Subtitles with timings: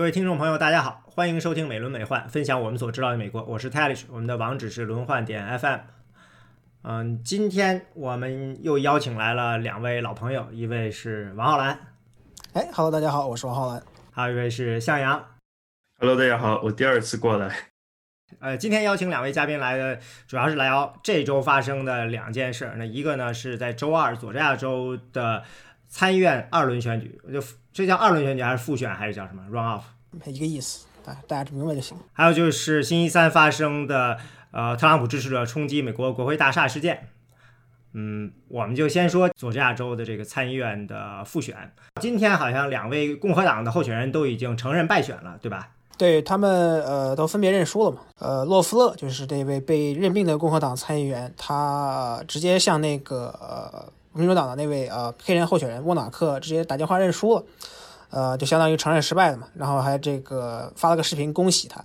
[0.00, 3.44] 各位听众朋友，大家好，欢迎收听美轮美奂，分享我们所知道的美国。
[3.44, 5.78] 我是 t a l i s h 我们的网址是轮换点 FM。
[6.84, 11.78] 嗯，今天我们又邀请来了两位老朋友，一位是王浩然，
[12.54, 13.82] 哎，Hello，大家好，我是王浩然。
[14.10, 15.22] 还有一位是向阳
[15.98, 17.54] ，Hello，大家好，我第二次过来。
[18.38, 22.72] 呃，今天邀请两位嘉宾来的，主要是聊这周发生的两件事。
[22.76, 25.42] 那一个呢，是在周二佐治亚州的
[25.90, 29.82] 参议院二轮选举，就这叫二轮选举还是复选还是叫什么 run off？
[30.24, 31.98] 一个意思，大大家明白就行。
[32.12, 34.16] 还有就是星期三发生的
[34.52, 37.08] 呃特朗普支持者冲击美国国会大厦事件。
[37.92, 41.72] 嗯，我们就先说佐治亚州的这个参议院的复选。
[42.00, 45.70] 今天好像两位共和党的候选人都已经承认败选了，对吧？
[45.98, 47.98] 对他们，呃，都分别认输了嘛。
[48.20, 57.44] 呃，洛夫勒就是这位被任命的共和党参议员，他直接向那个呃民主党的那位呃黑人候选人沃纳克直接打电话认输了，
[58.10, 59.48] 呃，就相当于承认失败了嘛。
[59.54, 61.84] 然后还这个发了个视频恭喜他。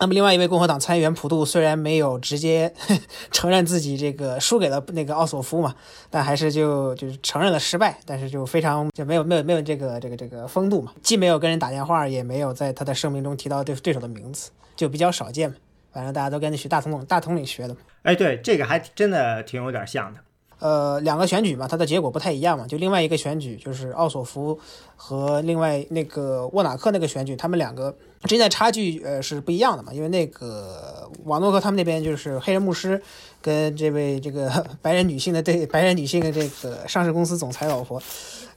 [0.00, 2.72] 那么，另外一位共和党参议员普杜虽然没有直接
[3.32, 5.74] 承认自己这个输给了那个奥索夫嘛，
[6.08, 15.56] 但还是就就是承认了失败，但是就非常就没有没有没有这个这个这个风度嘛，既没有跟人打电话，也没有在他的声明中提到对对手的名字，就比较少见嘛。
[15.90, 17.80] 反正大家都跟着学大统领大统领学的嘛。
[18.02, 20.20] 哎，对，这个还真的挺有点像的。
[20.58, 22.66] 呃，两个选举嘛，它的结果不太一样嘛。
[22.66, 24.58] 就另外一个选举，就是奥索夫
[24.96, 29.92] 和另外那个沃纳克那个选举，他们两个之间的差距呃是不一样的嘛。
[29.92, 33.00] 因为那个瓦诺克他们那边就是黑人牧师
[33.40, 38.02] 跟这位这个白人女性的对白人女性的这个上市公司总裁老婆。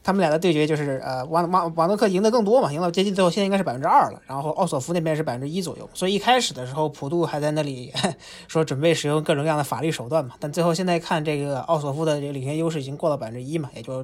[0.04, 4.20] 他们俩的对决就是，呃，瓦瓦瓦诺克赢得更多嘛，赢到接近最后，现在应该是百分之二了。
[4.26, 5.88] 然后奥索夫那边是百分之一左右。
[5.94, 7.94] 所以一开始的时候，普渡还在那里
[8.48, 10.34] 说准备使用各种各样的法律手段嘛。
[10.40, 14.04] 但最后现在看这个奥索夫的这个领先优势已经过了百分之一嘛，也就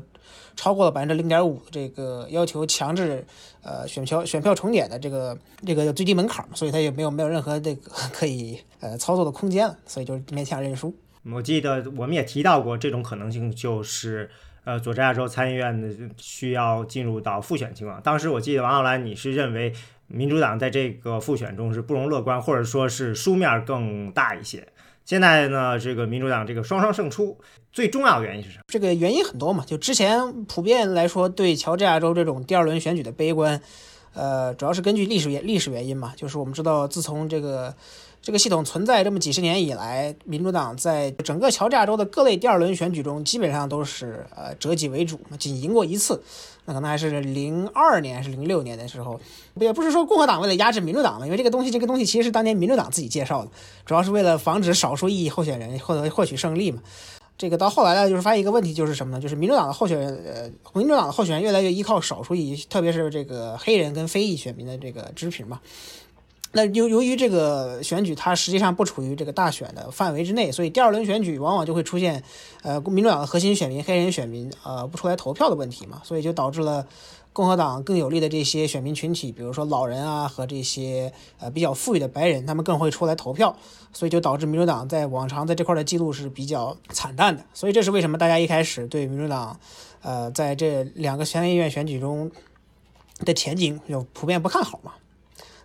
[0.55, 3.25] 超过了百分之零点五这个要求强制
[3.63, 6.55] 呃选票选票重点的这个这个最低门槛嘛。
[6.55, 9.75] 所以他也没有没有任何这个可以呃操作的空间了。
[9.87, 10.93] 所以就勉强认输。
[11.33, 14.29] 我记得我们也提到过这种可能性，就是。
[14.67, 18.01] 呃，佐治亚州参议院的需要进入到复选情况。
[18.01, 19.71] 当时我记得王浩然，你是认为
[20.07, 24.67] 民主党在这个复选中是不容乐观，或者说是输面更大一些。
[25.05, 27.39] 现在呢，这个民主党这个双双胜出，
[27.71, 28.63] 最重要的原因是什么？
[28.67, 33.61] 这个原因很多嘛，就之前普遍来说对乔治亚州这种第二轮选举的悲观，
[34.13, 37.73] 呃，主要是根据历史原历史原因嘛，就是我们知道自从这个。
[38.27, 46.21] 这个系统存在这么几十年以来，民主党在整个乔治亚州的各类第二轮选举中，基本上都是呃折戟为主，仅赢过一次，
[46.65, 49.17] 那可能还是零二年还是零六年的时候，
[49.55, 53.51] 也不是说共和党为了压制民主党嘛，因为这个东西这个东西其实是当年民主党自己介绍的，
[53.85, 56.81] 主要是为了防止少数异议候选人获得获取胜利嘛。
[57.37, 59.21] 这个到后来呢，就是发现一个问题，就是什么呢？
[59.21, 65.61] 就是民主党的候选人，呃，民主党的候选人越来越依靠少数裔，特别是这个黑人跟非裔选民的这个支持嘛。
[66.57, 72.23] 那由由于这个选举它实际上不处于这个大选的范围之内，所以第二轮选举往往就会出现，
[72.63, 76.87] 呃，民主党的核心选民黑人选民呃不出来投票的问题嘛，所以就导致了
[77.31, 83.55] 共和党更有利的这些选民群体，比如说老人啊和这些呃比较富裕的白人，他们更会出来投票，
[83.93, 89.59] 所以就导致民主党在往常在这块的记录是比较惨淡的，所以这是为什么大家一开始对民主党，
[90.01, 92.31] 呃，在这两个参议院选举中
[93.19, 94.93] 的前景就普遍不看好嘛。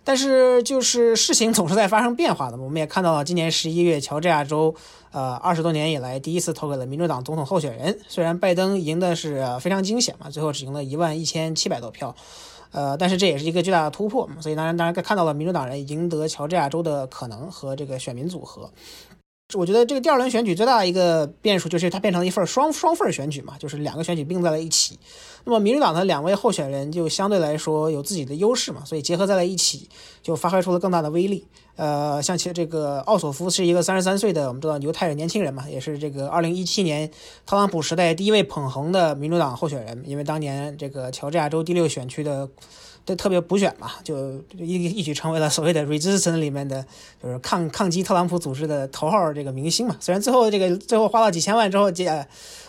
[0.03, 2.57] 但是，就是事情总是在发生变化的。
[2.57, 4.75] 我们也看到了，今年十一月，乔治亚州，
[5.11, 7.97] 呃，二十多年以来第一次投给了民主党总统候选人。
[8.09, 12.13] 虽然拜登赢的是非常惊险嘛，最后只赢了一万一千七百多票，
[12.71, 14.29] 呃，但是这也是一个巨大的突破。
[14.41, 18.69] 所以，当然，当然看到了民主党人赢得乔治亚州的可能和这个选民组合。
[19.55, 24.97] 我觉得这个第二轮选举最大的一个变数就是它变成了一份双双份选举嘛，就是两个选举并在了一起。
[25.45, 29.89] 那么民主党的两位候选人就相对来说有自己的优势嘛，所以结合在了一起，
[30.21, 31.45] 就发挥出了更大的威力。
[31.75, 37.09] 呃，像其这个奥索夫是一个三十三岁的我们知道犹太人年轻人嘛，也是这个二零一七年
[37.45, 42.49] 特朗普时代第一位捧红的民主党候选人，因为当年这个乔治亚州第六选区的。
[43.05, 46.85] 对，特别补选嘛，就一一举成为了所谓的 resistance 里面的，
[47.21, 49.97] 就是抗抗击特朗普组织的头号这个明星嘛。
[49.99, 52.25] 虽然最后这个最后花了几千万之后，结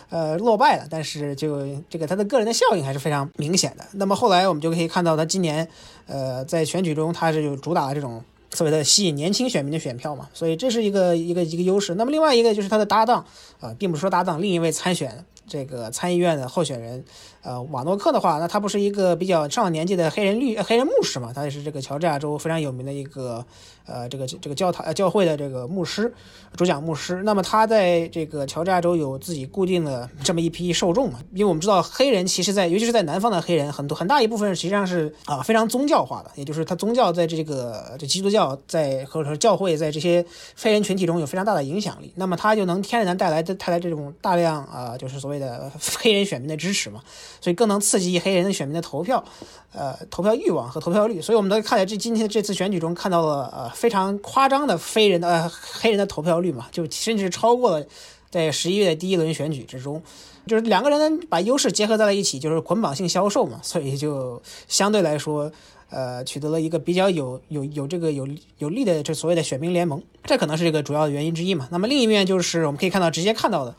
[0.09, 3.85] 呃落败了，但是就这个他的个人的效应还是非常明显的。
[3.93, 5.67] 那么后来我们就可以看到，他今年
[6.05, 8.21] 呃在选举中他是有主打这种
[8.53, 11.95] 所谓的吸引年轻选民的选票嘛，所以这是一个一个一个优势。
[11.95, 13.25] 那么另外一个就是他的搭档
[13.61, 17.03] 啊，并不是说搭档，另一位参选这个参议院的候选人，
[17.45, 21.31] 呃，瓦诺克的话，那他不是一个比较上了年纪的黑人律黑人牧师嘛？
[21.31, 23.45] 他也是这个乔治亚州非常有名的一个
[23.85, 26.11] 呃这个这个教堂教会的这个牧师，
[26.57, 27.21] 主讲牧师。
[27.23, 31.19] 那么他在这个乔治亚州有自己固定的这么一批受众嘛？
[31.33, 40.25] 因为我们知道黑人其实，在尤其是在南方的黑人，很多很大一部分实际上是啊非常宗教化的，也就是他宗教在这个这基督教在或者说教会在这些
[40.57, 42.11] 黑人群体中有非常大的影响力。
[42.15, 45.71] 那么他就能天然带来带来这种大量啊就是所谓的
[46.01, 47.01] 黑人选民的支持嘛，
[47.45, 49.23] 所以更能刺激黑人的选民的投票，
[49.71, 51.21] 呃投票欲望和投票率。
[51.21, 57.85] 所以我们都看在这今天这次选举中看到了呃非常夸张的非人的呃黑人的投票率嘛，就甚至超过了
[58.31, 60.01] 在十一月的第一轮选举之中。
[60.47, 65.51] 就是两个人把优势结合在了一起，就是捆绑性销售嘛，所以就相对来说，
[65.91, 68.27] 呃，取得了一个比较有有有这个有
[68.57, 71.67] 有利的这所谓的选民联盟，这可能是这个主要的原因之一嘛。
[71.69, 73.75] 那么另一面就是我们可以看到直接看到的，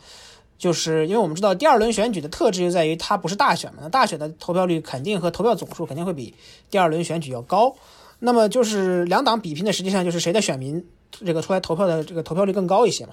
[0.59, 6.35] 就是因为我们知道第二轮选举的特质就在于它不是大选嘛，那大选的投票率肯定和投票总数肯定会比
[6.71, 7.75] 第二轮选举要高，
[8.21, 13.13] 那么就是两党比拼的实际上就是谁的选民这个出来投票的这个投票率更高一些嘛。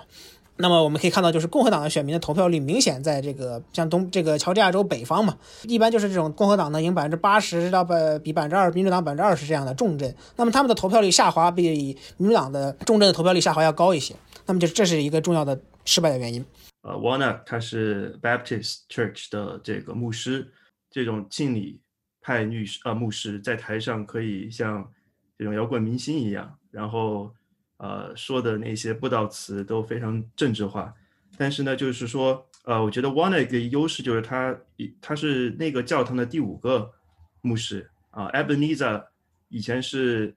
[0.55, 14.13] 那么我们可以看到，就是共和党的选民的投票率明显在这个像东这个乔治亚州北方嘛，一般就是这种共和党呢赢百分之八十到百比百分之二，民主党百分之二十这样的重镇，那么他们的投票率下滑比民主党的重镇的投票率下滑要高一些，
[14.45, 16.45] 那么就这是一个重要的失败的原因。
[16.83, 20.53] 呃，Warner 他是 Baptist Church 的这个牧师，
[20.89, 21.81] 这种敬礼
[22.21, 24.89] 派律师呃牧师在台上可以像
[25.37, 27.35] 这种摇滚明星一样，然后。
[27.77, 30.93] 呃，说的那些布道词都非常政治化，
[31.35, 34.57] 但是呢，就是说，呃，我觉得 One 一个优势就是他，
[35.01, 36.93] 他是那个教堂的第五个
[37.41, 38.29] 牧师啊。
[38.29, 39.07] Ebenezer
[39.49, 40.33] 以前是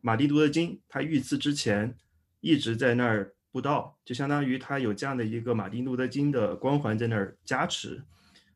[0.00, 1.94] 马丁路德金，他遇刺之前
[2.40, 8.04] 一直在那儿布道，就相当于他有这样的一个马丁路德金的光环在那儿加持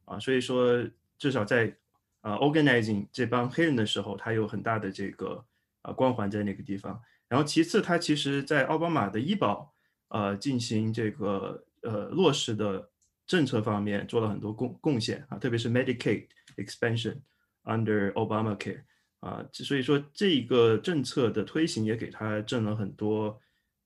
[0.05, 0.19] 啊。
[0.19, 0.87] 所以说，
[1.19, 1.75] 至少在
[2.21, 5.43] 呃 organizing 这帮黑人的时候，他有很大的这个
[5.81, 7.01] 啊光环在那个地方。
[7.29, 9.73] 然后其次，他其实在奥巴马的医保，
[10.09, 12.91] 呃，进行这个呃落实的
[13.27, 16.27] 政策方面做了很多贡贡献啊，特别是 Medicaid
[16.57, 17.17] expansion
[17.65, 18.83] under Obamacare
[19.21, 23.41] 啊，所以说这个政策的推行也给他挣了很多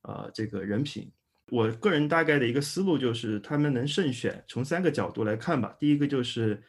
[0.05, 1.13] 呃这个人品。
[1.51, 5.77] 我个人大概的一个思路就是，他们能胜选，从三个角度来看吧。
[5.79, 6.63] 第一个就是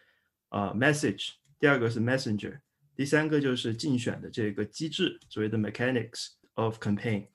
[0.49, 1.29] 啊 message，
[1.59, 2.59] 第二个是 messenger，
[2.95, 6.31] 第三个就是竞选的这个机制，所谓的 mechanics。
[6.57, 7.27] of campaign，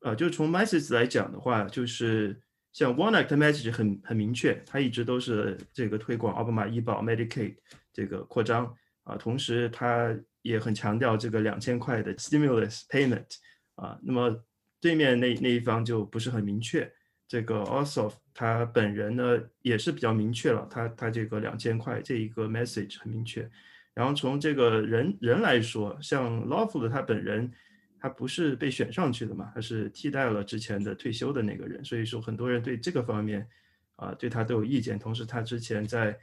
[0.00, 2.38] 呃，就从 message 来讲的话，就是
[2.70, 7.56] 像 One Act message 很很明确，他一直都是这个推广奥巴马医保 Medicaid
[7.94, 13.24] 这个扩张啊，同时他也很强调这个两千块的 stimulus payment
[13.76, 14.44] 啊，那么
[14.80, 16.90] 对面那那一方就不是很明确，
[17.26, 23.50] 这个 Osof 他本人呢也是比较明确了，他他这个两千块这一个 message 很明确，
[23.94, 27.52] 然后从这个人人来说，像 l o f t 他本人。
[28.00, 29.50] 他不是被选上去的嘛？
[29.52, 33.44] 他是替代了之前的退休的那个人，所以说很多人对这个方面
[33.96, 34.96] 啊，对他都有意见。
[34.96, 36.16] 同时，他之前在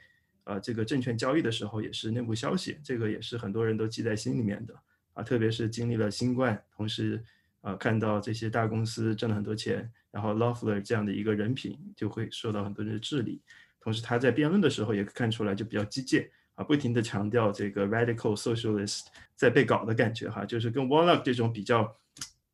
[0.44, 4.74] 啊这个证券交易的时候也是内部消息，这个也是很多人都记在心里面的
[5.12, 5.22] 啊。
[5.22, 7.22] 特别是经历了新冠，同时
[7.66, 13.40] 啊看到这些大公司挣了很多钱，然后 Lofler 这样的一个人品就会受到很多人的质疑。
[13.80, 16.24] 同时，他在辩论的时候也看出来就比较激进。
[16.54, 19.02] 啊，不停的强调这个 radical socialist
[19.34, 21.94] 在被搞的感觉哈，就是跟 Warlock 这种比较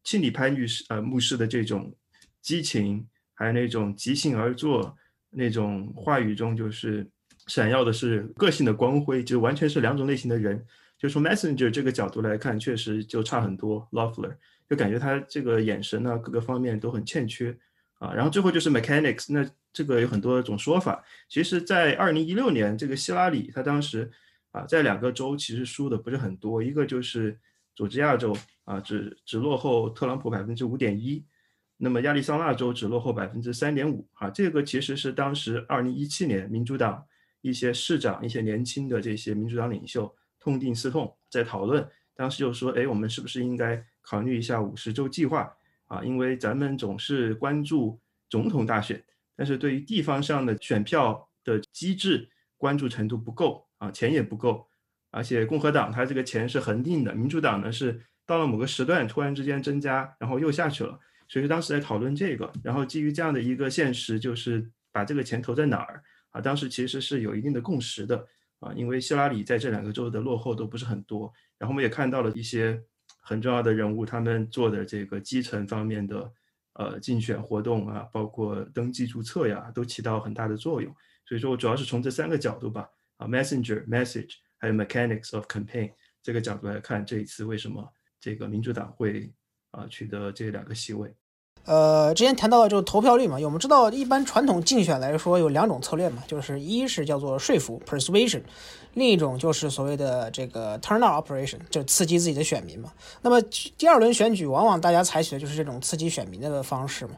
[0.03, 1.95] 亲理派律师呃牧师的这种
[2.41, 4.97] 激情，还有那种即兴而作
[5.31, 7.07] 那种话语中就是
[7.47, 10.67] 闪耀的是个性的光辉，就完全是两种类型的人。
[10.99, 13.89] 就从 messenger 这个角度来看，确实就差很多。
[13.93, 14.35] Loeffler
[14.73, 17.57] 就感觉他这个眼神呢，各个方面都很欠缺
[17.99, 18.13] 啊。
[18.13, 19.49] 然后最后就是 mechanics 那。
[19.75, 21.03] 这个有很多种说法。
[21.31, 24.13] 其实，在二零一六年，这个希拉里他当时
[24.51, 27.41] 啊，在两个州其实输的不是很多，一个就是
[27.75, 31.25] 佐治亚州啊，只只落后特朗普百分之五点一，
[31.79, 34.29] 那么亚利桑那州只落后百分之三点五啊。
[34.29, 37.03] 这个其实是当时二零一七年民主党
[37.41, 45.51] 一些市长、一些年轻的这些民主党领袖痛定思痛，在讨论，当时就说，哎，我们是不是应该考虑一下五十州计划
[45.87, 46.03] 啊？
[46.05, 49.03] 因为咱们总是关注总统大选。
[49.35, 52.29] 但是对于地方上的选票的机制
[52.59, 54.69] 关注程度不够啊，钱也不够，
[55.11, 66.41] 而且共和党它这个钱是恒定的，民主党呢是到了某个时段突然之间增加，然后又下去了，所以说当时在讨论这个，然后基于这样的一个现实，就是把这个钱投在哪儿啊？
[66.41, 68.25] 当时其实是有一定的共识的
[68.61, 72.81] 啊，因为希拉里在这两个州的落后都不是很多，然后我们也看到了一些
[73.23, 76.31] 很重要的人物他们做的这个基层方面的。
[76.75, 80.91] 呃，竞选活动啊，包括登记注册呀，都起到很大的作用。
[81.27, 82.89] 所以说我主要是从这三个角度吧，
[83.19, 87.87] 啊，messenger message 还有 mechanics of campaign 这个角度来看，这一次为什么
[88.19, 89.31] 这个民主党会
[89.73, 91.15] 啊取得这两个席位。
[91.65, 98.43] 呃，之前谈到的就是投票率嘛，我们知道一般传统竞选来说有两种策略嘛，就是一是叫做说服 persuasion，
[98.95, 102.93] 另一种就是所谓的这个 turnout operation，就刺激自己的选民嘛。
[103.23, 103.41] 那么
[103.79, 107.13] 第二轮选举往往大家采取的就是这种刺激选民的方式嘛。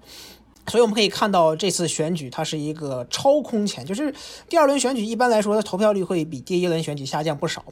[0.66, 4.14] 所以我们可以看到，这次选举它是一个超空前，就是
[4.48, 7.64] 第二轮选举一般来说的投票率会比第一轮选举下降不少。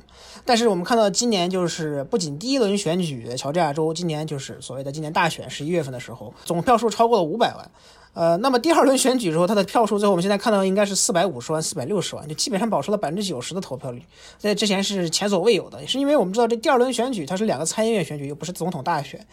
[0.44, 7.70] 但是我们看到今年就是不仅第一轮选举乔治亚州今年就是所谓的今年大选十一月份的时候，总票数超过了五百万。
[8.14, 14.02] 呃，那么第二轮选举之后，它的票数最后我们现在看到应该是四百五十万、四百六十万，就基本上保持了百分之九十的投票率，
[14.36, 15.80] 在之前是前所未有的。
[15.80, 19.26] 也是因为我们知道这第二轮选举它是两个参议院选举，又不是总统大选，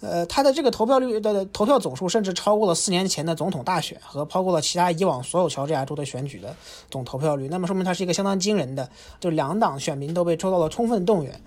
[0.00, 6.54] 呃，它的这个投票率的投票总数甚至超过了四年前的总统大选和超过了其他以往所有乔治亚州的选举的
[6.90, 7.48] 总投票率。
[7.48, 8.88] 那么说明它是一个相当惊人的，
[9.18, 11.40] 就两党选民都被抽到了充分动员。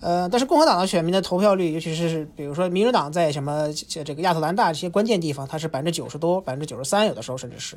[0.00, 7.76] 呃，但是共和党的选民的投票率，尤其是比如说民主党在什么这个亚特兰大这些关键地方，它是百分之九十多，百分之九十三，有的时候甚至是。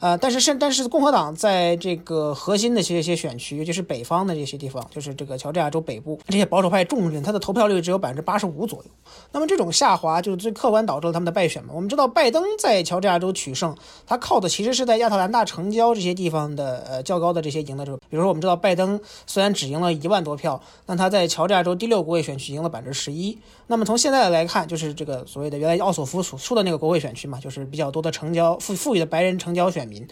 [0.00, 8.90] 呃，但是甚但是共和党在这个核心的这些选区，尤其是北方的这些地方，就是这个乔治亚州北部这些保守派重镇，他的投票率只有百分之八十五左右。
[9.32, 11.72] 那么这种下滑，就是最客观导致了他们的败选嘛。
[11.74, 13.74] 我们知道拜登在乔治亚州取胜，
[14.06, 23.38] 他靠的其实是在亚特兰大城郊这些地方的呃较高的这些赢的这个，比如说我们知道拜登虽然只赢了一万多票，但他在乔治亚洲第六国会选区赢了百分之十一。
[23.68, 30.06] 那么从现在来看，就是这个所谓的原来奥索夫所处的那个国会选区嘛，就是比较多的成交富富裕的白人成交选民。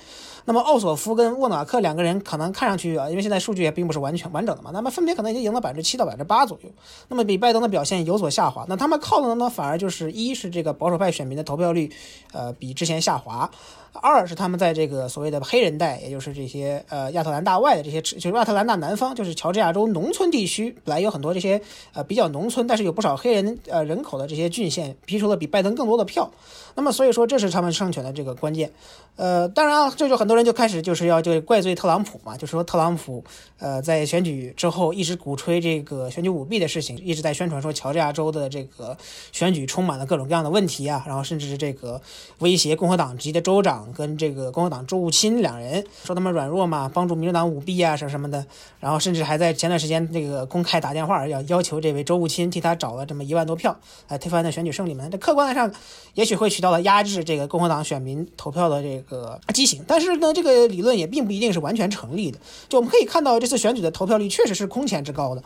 [0.44, 6.70] 那么奥索夫跟沃纳克两个人可能看上去啊，因为现在数据也并不是完全完整的嘛，那么分别可能已经赢了百分之七到百分之八左右，
[7.08, 8.64] 那么比拜登的表现有所下滑。
[8.68, 11.92] 那他们靠的呢，反而就是一是这个保守派选民的投票率，
[12.32, 13.50] 呃，比之前下滑。
[13.94, 21.60] 二是他们在这个所谓的黑人带，也就是这些呃亚特兰大外的这些，就是亚特兰大南方，就是乔治亚州农村地区，本来有很多这些
[21.92, 26.30] 呃比较农村，但是有不少黑人呃人口的这些郡县，批出了比拜登更多的票。
[26.74, 28.70] 那么所以说这是他们胜选的这个关键。
[29.16, 33.22] 呃，当然啊，这就很多人就开始就是要就怪罪特朗普嘛，就说特朗普
[33.58, 38.96] 呃在选举之后一直鼓吹这个选举舞弊的事情，一直在宣传说乔治亚州的这个
[39.30, 42.00] 选举充满了各种各样的问题啊，然后甚至是这个
[42.38, 43.92] 威胁共和党籍的州长。
[43.92, 48.46] 跟这个共和党州务卿两人说他们软弱嘛，帮助民主党舞弊啊什么什么的，
[48.80, 53.76] 然后甚至还在前段时间那个公开打电话要要求这位州务卿替他找了这么一万多票
[54.08, 55.06] 来推翻的选举胜利嘛。
[55.10, 55.70] 这客观上
[56.14, 62.38] 也许会取起到了压制这个共和党选民投票的这个畸形，但是呢，这个理论也并不一定是完全成立的。
[62.68, 65.42] 就我们可以看到这次选举的投票率确实是空前之高的。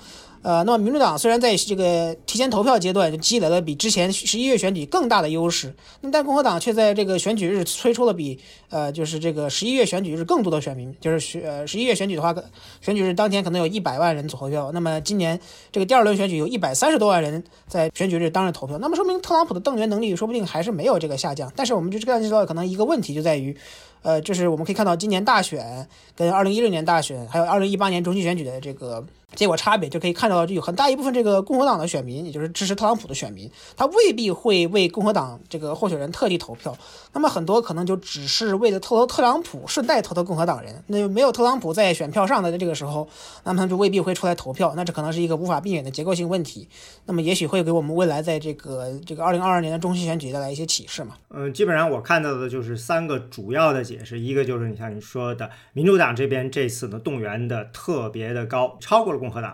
[0.46, 8.38] 呃，那么民主党虽然在这个提前投票阶段就积累了比之前十一月选举更大的优势，那但共和党却在这个选举日推出了比
[8.70, 12.32] 呃就是这个十一月选举日更多的选民，就是选十一月选举的话，
[12.80, 15.36] 选举日当天可能有一百万人投票，那么今年
[15.72, 23.56] 这个第二轮选举有一百三十多万人在选举日当日投票，那么说明特朗普的动员能力说不定还是没有这个下降，但是我们就这样知道可能一个问题就在于。
[24.02, 36.76] 呃，就是我们可以看到今年大选跟二零一六年大选，还有二零一八年中期选举的这个结果差别，就可以看到，就有很大一部分这个共和党的选民，也就是支持特朗普的选民，他未必会为共和党这个候选人特地投票。
[37.16, 40.84] 那么很多可能就只是为了投投特朗普，顺带投投共和党人。
[40.88, 43.08] 那没有特朗普在选票上的这个时候，
[43.44, 44.74] 那么他就未必会出来投票。
[44.76, 46.68] 那这可能是一个无法避免的结构性问题。
[47.06, 51.14] 那么也许会给我们未来在这个这个二零二二年的中期选举带来一些启示嘛？
[51.30, 59.52] 嗯，基本上我看到的就是三个主要的解释，一个就是你像你说的，民主党这边这次呢动员的特别的高，超过了共和党；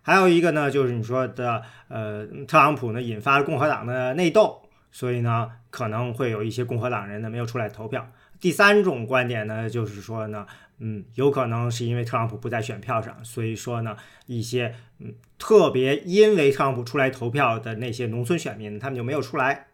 [0.00, 4.60] 还有一个呢就是你说的，呃，特朗普呢引发了共和党的内斗，
[4.94, 8.08] 所以呢可能会有一些共和党人呢没有出来投票。
[8.38, 10.46] 第三种观点呢就是说呢，
[10.78, 13.96] 嗯，有可能是因为特朗普不在选票上，所以说呢
[14.26, 19.66] 一些嗯特别因为特朗普出来投票的那些农村选民，他们就没有出来。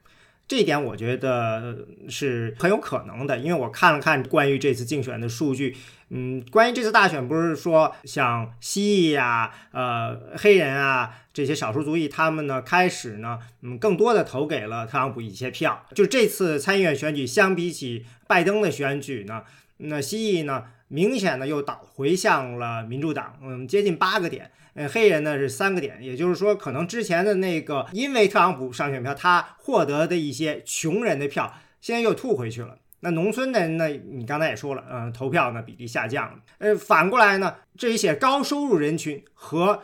[0.50, 5.76] 这一点我觉得是很有可能的，因为我看了看关于这次竞选的数据，
[6.08, 15.86] 嗯，关于这次大选不是说像蜥蜴呀、呃黑人啊这些少数族裔，他们呢开始呢，嗯，更多的投给了特朗普一些票。
[15.94, 19.44] 就这次参议院选举相比起拜登的选举呢，
[19.76, 24.50] 那蜥蜴呢明显的又倒回向了民主党，嗯，接近八个点。
[24.74, 32.78] 呃，黑人呢是三个点，也就是说，可能之前的那个因为特朗普上选票，他获得的一些穷人的票，现在又吐回去了。
[33.00, 36.38] 那农村的人呢，你刚才也说了，嗯，投票呢比例下降了。
[36.58, 39.82] 呃，反过来呢，这一些高收入人群和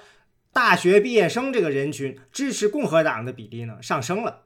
[0.52, 4.43] 大学毕业生这个人群支持共和党的比例呢上升了，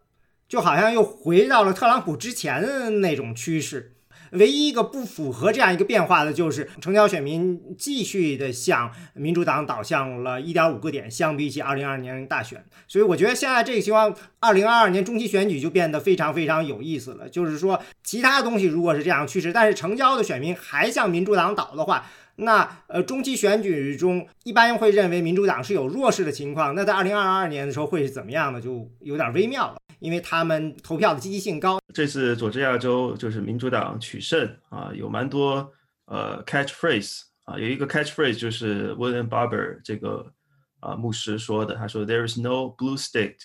[0.49, 3.97] 就好像又回到了特朗普之前的那种趋势。
[4.33, 12.65] 唯一一个不符合这样一个变化的就是成交选民继续的向民主党导向了一点五个点，相比起二零二二年大选。
[12.87, 17.29] 所以我觉得现在这个情况，二零二二年中期选举就变得非常非常有意思了。
[17.29, 22.07] 就是说，其他东西如果是这样趋势，但是成交的选民还向民主党倒的话。
[22.37, 26.75] 那呃，中期选举中一般会认为民主党是有弱势的情况。
[26.75, 28.59] 那在二零二二年的时候会是怎么样的？
[28.59, 31.79] 就有点微妙了，因为他们投票的积极性高。
[31.95, 35.73] 这次佐治亚州就是民主党取胜啊，有蛮多
[36.07, 40.33] 呃 catchphrase 啊，有一个 catchphrase 就是 William Barber 这个
[40.81, 43.37] 啊牧师说的，他说 There is no blue state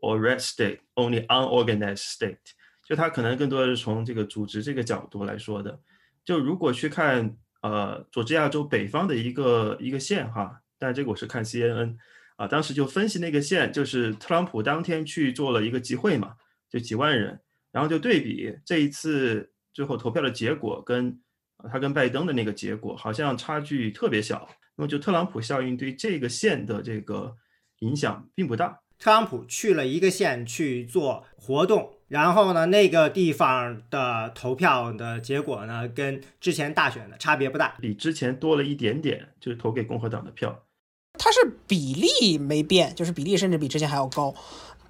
[0.00, 2.38] or red state, only unorganized state。
[2.86, 5.80] 就他可能更多的是从这个组织这个角度来说的。
[6.24, 7.36] 就如果去看。
[7.60, 11.96] 呃，佐治亚州北方的一个一个县哈，但这个我是看 CNN
[12.38, 16.34] 啊，当时就分析那个县，就是特朗普当天去做了一个集会嘛，
[16.70, 17.40] 就几万人，
[17.72, 21.20] 然后就对比这一次最后投票的结果跟
[21.68, 27.34] 他跟拜登的那个结果，好像差距特别小，那么就特朗普效应对这个县的这个
[27.80, 28.78] 影响并不大。
[29.00, 31.92] 特朗普去了一个县去做活动。
[32.06, 40.64] 然后呢，那个地方的投票的结果呢，跟之前大选的差别不大，比之前多了一点点，就是投给共和党的票。
[41.14, 44.34] 它是比例没变，就是比例甚至比之前还要高。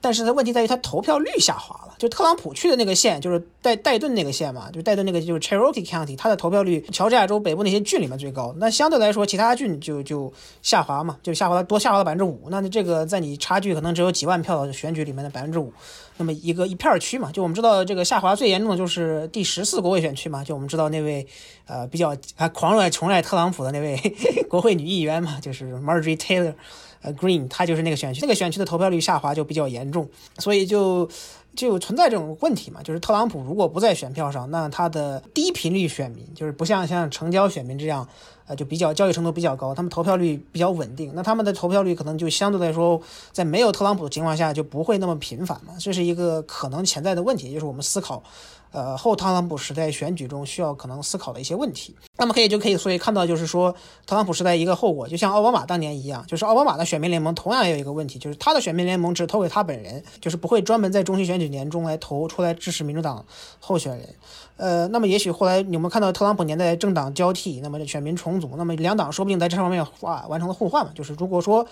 [0.00, 8.54] 但是它问题在于它投票率下滑了，就特朗普去的那个县，就是戴戴顿那个县嘛，就戴顿那个就是 Cherokee County，它的投票率乔治亚州北部那些郡里面最高。
[8.58, 12.46] 那相对来说，其他郡就就下滑嘛，就下滑了多下滑了百分之五。
[12.48, 15.72] 那这个在你差距可能只有几万票的选举里面的百分之五，
[16.16, 21.26] 那么一个一片区嘛，就我们知道这个下滑最严重的就是第十四国会选区嘛，就我们知道那位
[21.66, 23.96] 呃比较还狂热崇拜特朗普的那位
[24.48, 26.54] 国会女议员嘛，就是 Marjorie Taylor。
[27.00, 31.08] 呃，Green，他就是那个选区，那个选区的投票率下滑就比较严重，所以就
[31.54, 32.82] 就存在这种问题嘛。
[32.82, 38.06] 就是特朗普如果不在选票上，那他的低频率选民，就是不像像成交选民这样，
[38.46, 43.00] 呃，就比较交易程度比较高，他们投票率比较稳定，那他们的投票率可能就相对来说，
[43.32, 45.74] 在没有特朗普的情况下就不会那么频繁嘛。
[45.78, 48.22] 这是一个可能潜在的问题，就是我们思考。
[48.70, 53.74] 呃，后特朗普时代选举中需要可能思考的一些问题，那么可以就可以所以看到就是说，
[54.06, 63.24] 特朗普时代一个后果，就像奥巴马当年一样，就是奥巴马的选民联盟同样也有一个问题，就是他的选民联盟只投给他本人，就是不会专门在中期选举年中来投出来支持民主党
[63.60, 64.14] 候选人。
[64.58, 71.66] 呃，那么也许后来你们看到特朗普年代政党交替，那么选民重组，那么两党说不定在这方面化完成了互换嘛，就是如果说。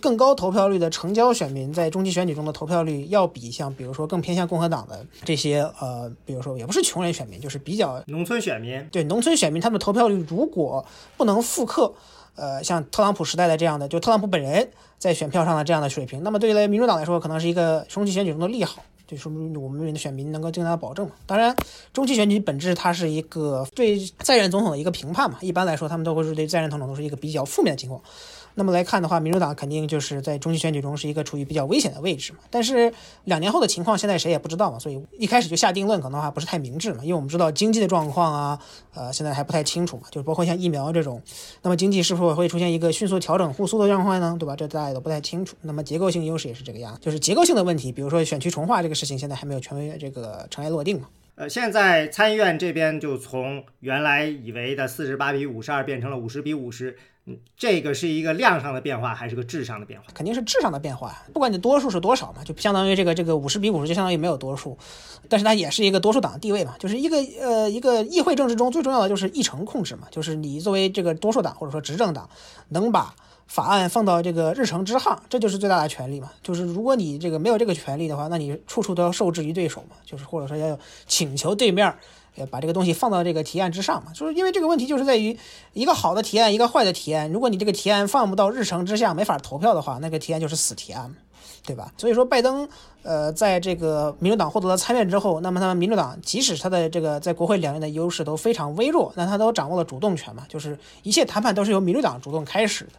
[0.00, 10.82] 更高投票率的成交选民在中期选举中的投票率，要比像比如说更偏向共和党的这些呃，比如说也不是穷人选民，就是比较农村选民，对农村选民，他们投票率如果
[11.18, 11.92] 不能复刻，
[12.36, 21.12] 呃，像特朗普时代的这样的，就特朗普本人在选票上的这样的水平，那么对于民主党来说，可能是一个中期选举中的利好，就说明我们的选民能够尽量保证嘛。
[21.26, 21.54] 当然，
[21.92, 28.02] 中期选举本质它是一个对在任总统的一个评判嘛，一般来说，他们都会是对在任总统都是一个比较负面的情况。
[28.54, 32.38] 那么来看的话，民主党肯定就是在中期选举中是一个处于比较危险的位置嘛。
[32.50, 32.92] 但是
[33.24, 37.02] 两年后的情况现在谁也不知道嘛，所以一开始就下定论可能话不是太明智嘛。
[37.02, 38.58] 因为我们知道经济的状况啊，
[38.94, 41.22] 呃，现在还不太清楚嘛，就是包括像疫苗这种，
[41.62, 44.36] 那么经济是否会出现一个迅速调整复苏的状况呢？
[44.38, 44.54] 对吧？
[44.54, 45.56] 这大家都不太清楚。
[45.62, 51.08] 那么结构性优势也是这个样，就是结构性的问题，比如说选区重划这个事情，现在还没有权威这个尘埃落定嘛。
[51.34, 56.96] 呃，现在参议院这边就从原来以为的四十八比五十二变成了五十比五十。
[57.24, 60.06] 嗯，这个是一个量上的变化，还是个质上的变化？
[60.12, 61.22] 肯定是质上的变化。
[61.32, 64.76] 不管你多数是多少嘛，就相当于这个这个五十比五十，就相当于没有多数。
[65.28, 72.28] 但是它也是一个多数党的地位嘛，就是一个呃一个议会政治中最重要的就是议程控制嘛，就是你作为这个多数党或者说执政党，
[72.70, 73.14] 能把
[73.46, 76.28] 法案放到这个日程之上，这就是最大的权利嘛。
[76.42, 81.94] 就是如果你这个没有这个权利的话，那你处处都要受制于对手嘛，就是或者说要请求对面。
[82.36, 85.38] 呃，把这个东西放到这个提案之上嘛，就是因为这个问题就是在于
[85.74, 87.30] 一个好的提案，一个坏的提案。
[87.30, 91.14] 如果你这个提案放不到日程之下，没法投票的话，那个提案就是死提案，
[91.66, 91.92] 对吧？
[91.98, 92.66] 所以说，拜登
[93.02, 102.92] 呃，在这个民主党获得了参院之后，那么他们民主党即使他的这个在国会两院的优势都非常微弱，那他都掌握了主动权嘛，就是一切谈判都是由民主党主动开始的。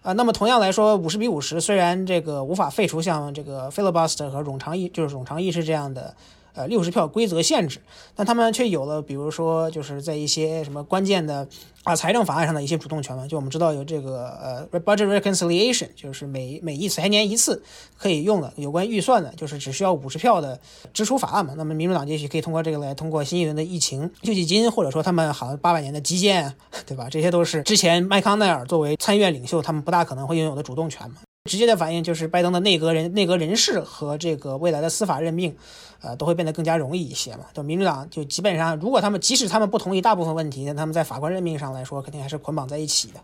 [0.00, 6.14] 啊，那么同样来说，五十比五十，虽然这个无法废除像这个 filibuster 和冗长议就是冗长议事这样的。
[6.54, 7.80] 呃，六十票规则限制，
[8.14, 11.48] 但他们却有了，比如说，就是在一些什么关键的
[11.84, 13.26] 啊财政法案上的一些主动权嘛。
[13.26, 14.28] 就我们知道有这个
[14.70, 17.62] 呃 budget reconciliation，就是每每一财年一次
[17.96, 20.60] 可以用的有关预算的，就是只需要五十票的
[20.92, 21.54] 支出法案嘛。
[21.56, 26.54] 那么民主党也许可以通过这个来通过新一轮的疫情救济金，或者说他们好像八百年的基建，
[26.86, 27.08] 对吧？
[27.10, 31.16] 这些都是之前麦康奈尔作为参议院领袖，他们不大可能会拥有的主动权嘛。
[31.50, 35.56] 直接的反应就是拜登的内阁人内阁人事和这个未来的司法任命，
[36.00, 37.46] 呃，都会变得更加容易一些嘛。
[37.52, 43.18] 就民主党就基本上，如果他们即使他们不同意大部分问题，那他们在法官任命上来说，肯定还是捆绑在一起的。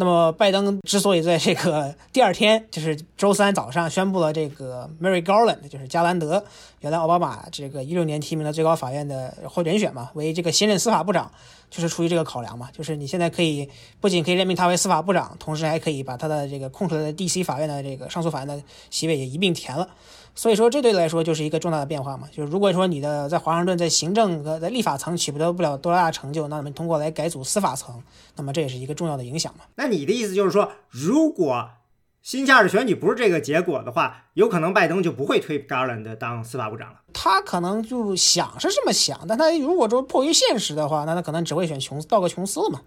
[0.00, 6.44] 那么，拜登之所以在这个第二天，就是周三早上宣布了这个 Mary Garland，就是加兰德，
[6.82, 11.28] 原来奥巴马这个一六年提名的最高法院的候选人选嘛，为这个新任司法部长，
[11.68, 13.68] 就是出于这个考量嘛，就是你现在可以
[14.00, 17.42] 不仅可以任命他为司法部长，同时还可以把他的这个空出来的 D.C.
[17.42, 19.88] 法院的这个上诉法院的席位也一并填了。
[20.38, 22.28] 所以说，这对来说就是一个重大的变化嘛。
[22.30, 28.00] 就是如果说你的在华盛顿在行政和在立法层取得不了多大成就，那我们通过来改组司法层，
[28.36, 29.64] 那么这也是一个重要的影响嘛。
[29.74, 31.68] 那你的意思就是说，如果
[32.22, 37.00] 新下的选举不是这个结果的话，有可能拜登就不会推 Garland 当司法部长了。
[37.12, 42.82] 他可能就想是这么想，但他如果说迫于现实的话，那他可能只会选琼道格琼斯了嘛。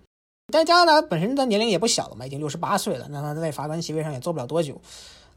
[0.54, 4.80] 但加拿大本身的年龄也不小了嘛，已经六十八岁了，那他在法官席位上也坐不了多久。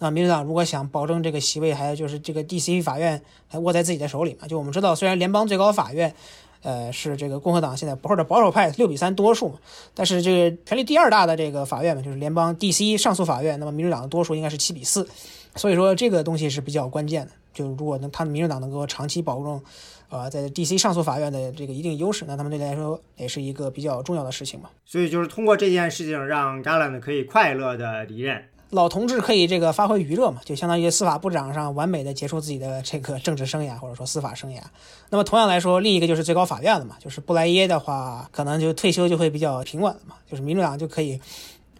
[0.05, 2.83] 那民主党如果想保证这个席位，还有就是这个 D.C.
[2.83, 4.47] 法院还握在自己的手里嘛？
[4.47, 6.15] 就我们知道，虽然联邦最高法院，
[6.61, 9.55] 呃，是这个共和党现在或者保守派六比三多数嘛，
[9.95, 12.99] 但是这个权力第二大的这个法院嘛，就是联邦 D.C.
[12.99, 15.09] 上诉法院，那么民主党的多数应该是七比四，
[15.57, 17.33] 所以说这个东西是比较关键的。
[17.55, 19.63] 就如果能他们民主党能够长期保证，
[20.11, 20.77] 呃，在 D.C.
[20.77, 24.69] 上诉法院的这个一定优势，那他们对来说也是一个比较重要的事情嘛。
[24.85, 28.45] 所以就是通过这件事情，让 Garland 可以快乐的离任。
[28.75, 34.61] 老同志可以这个发挥余热嘛，就相当于司法部长上完美的结束自己的这个政治生涯或者说司法生涯。
[35.09, 41.21] 那么同样来说，另一个就是最高法院了嘛，就是布莱耶的话，可能就退休就会比较平稳了嘛，就是民主党就可以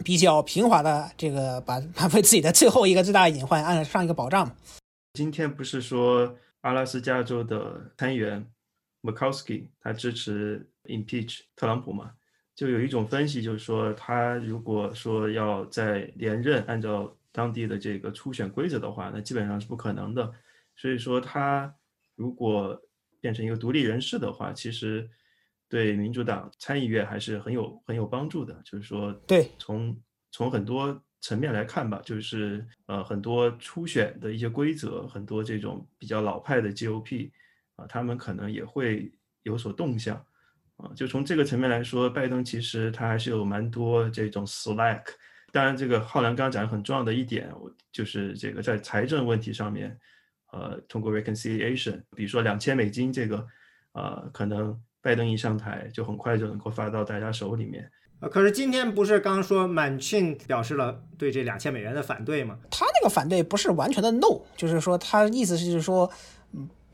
[0.03, 4.53] 比较平滑的这个把把为自己的最后一个最大的隐患按上一个保障嘛。
[5.13, 8.45] 今天不是说阿拉斯加州的参议员
[9.01, 12.11] Murkowski 他支持 impeach 特朗普嘛？
[12.55, 20.33] 就有一种分析，就是说他如果说要在连任，按照当地的这个初选规则的话，那基本上是不可能的。
[20.77, 21.73] 所以说他
[22.15, 22.81] 如果
[23.19, 25.09] 变成一个独立人士的话，其实
[25.67, 28.57] 对民主党参议院还是很有很有帮助的。
[28.63, 37.31] 就是说，对，从从很多层面来看吧，就是呃很多初选的一些规则，很多这种比较老派的 GOP
[37.75, 39.11] 啊，他们可能也会
[39.43, 40.25] 有所动向。
[40.77, 45.03] 啊，就从这个层面来说，拜登其实他还是有蛮多这种 slack。
[45.53, 49.97] 当然，这个浩然刚刚讲的很重要的一点，我就是这个在财政问题上面，
[50.51, 53.47] 呃，通过 reconciliation，比如说两千美金这个，
[53.93, 57.89] 呃，可能拜登一上台就很快就能够发到大家手里面。
[58.19, 62.57] 呃，可是今天不是刚说满庆表示了对这两千美元的反对吗？
[62.69, 66.34] 他那个反对不是完全的 no，就是说他意思是就是说，嗯。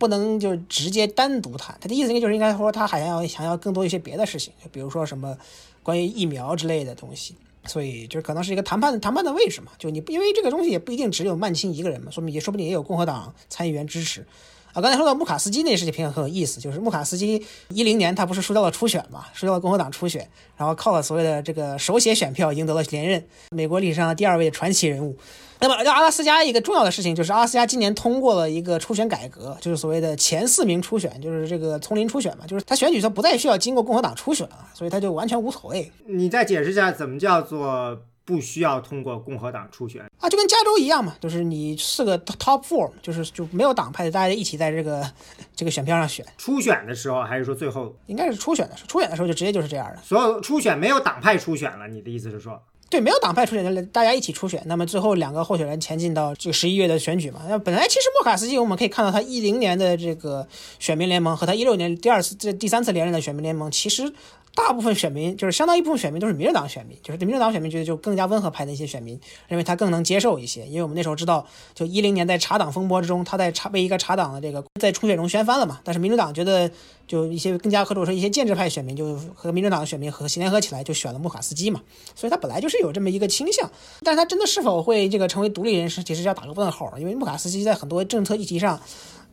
[0.01, 5.37] 不能就是直接单独谈，他的意思应该就是应该说他还要想要更多一些别的事情，比如说什么
[5.83, 7.35] 关于疫苗之类的东西，
[7.65, 14.25] 所以就是可能是一个谈判谈判的位置嘛，就你因为这个东西也不一定只有曼青一个人嘛，说明也说不定也有共和党参议员支持。
[14.73, 25.17] 啊，刚才说到穆卡斯基那事情很有意思，就是穆卡斯基一零年他不是输掉了初选嘛，输掉了共和党初选，然后靠了所谓的这个手写选票赢得了连任，美国历史上第二位传奇人物。
[25.63, 35.91] 那么，阿拉斯加一个重要的事情就是，阿拉斯加今年通过了一个初选改革，就是所谓的前四名初选，就是这个丛林初选嘛，就是他选举他不再需要经过共和党初选了，所以他就完全无所谓。
[36.07, 40.29] 你再解释一下，怎么叫做不需要通过共和党初选啊？
[40.29, 45.09] 就跟加州一样嘛，就是你四个 top four，就是就没有党派的，大家一起在这个
[45.55, 46.25] 这个选票上选。
[46.37, 47.95] 初选的时候还是说最后？
[48.07, 49.97] 应该是初选的时候，初选的时候就直接就是这样的。
[50.03, 52.61] 所有初选没有党派初选了，你的意思是说？
[52.89, 57.41] 对，没有党派初选的，大家一起初选，那么最后两个候选人前进到这个十一月的选举嘛。
[57.47, 64.13] 那本来其实莫卡斯基，我们可以看到他一零年的这个选民联盟和他一六年第二次、这第三次连任的选民联盟，其实。
[64.53, 70.67] 大部分选民就是相当一部分选民都是民主党选民，就是对民主党选民觉得就更加温和派的一些选民，认为他更能接受一些。
[70.67, 75.79] 因为我们那时候知道，就一零年在查党风波之中，他在查被一个查党的这个在初选中掀翻了嘛。
[75.85, 76.69] 但是民主党觉得，
[77.07, 81.81] 就一些更加或者说一些建制派选民，就和民主党的选民和联合起来，就选了穆卡斯基嘛。
[82.13, 86.91] 所以他本来就是有这么一个倾向，但是他真的是否会这个成为独立人士，其实要打个问号。
[86.99, 88.79] 因为穆卡斯基在很多政策议题上。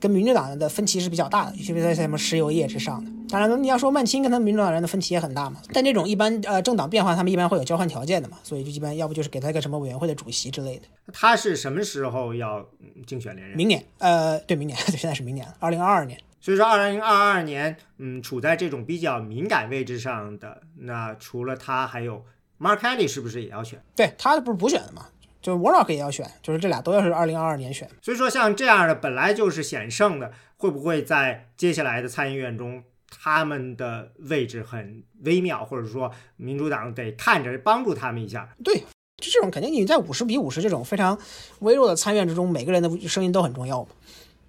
[0.00, 3.10] 跟民主党人的分歧是比较大的，尤其是在什么石油业之上的。
[3.28, 5.60] 当然，你要说曼青跟他们民主党人的分歧也很大嘛。
[5.72, 10.82] 但这种一般呃政党变化，他们一般会有交换条件的嘛，所以就一般要不就是给他一个什么委员会的主席之类的。
[11.12, 12.66] 他是什么时候要
[13.06, 13.56] 竞选连任？
[13.56, 16.18] 明年，呃，对，明年， 对，现在是明年，二零二二年。
[16.40, 22.24] 所以说，二零二二年，嗯，处在这种比较敏感位置上的，那除了他，还有
[22.60, 23.82] Mark Kelly 是不是也要选？
[23.96, 25.06] 对他不是补选的嘛？
[25.40, 27.88] 就是 Warlock 也要选，就是这俩都要是二零二二年选。
[28.02, 38.48] 所以说，像这样的本来就是险胜的，会不会在接下来的参议院中，他们的位置很微妙，或者说民主党得看着帮助他们一下？
[38.64, 38.82] 对。
[39.20, 41.18] 就这种肯定你在五十比五十这种非常
[41.58, 43.88] 微弱的参院之中，每个人的声音都很重要嘛。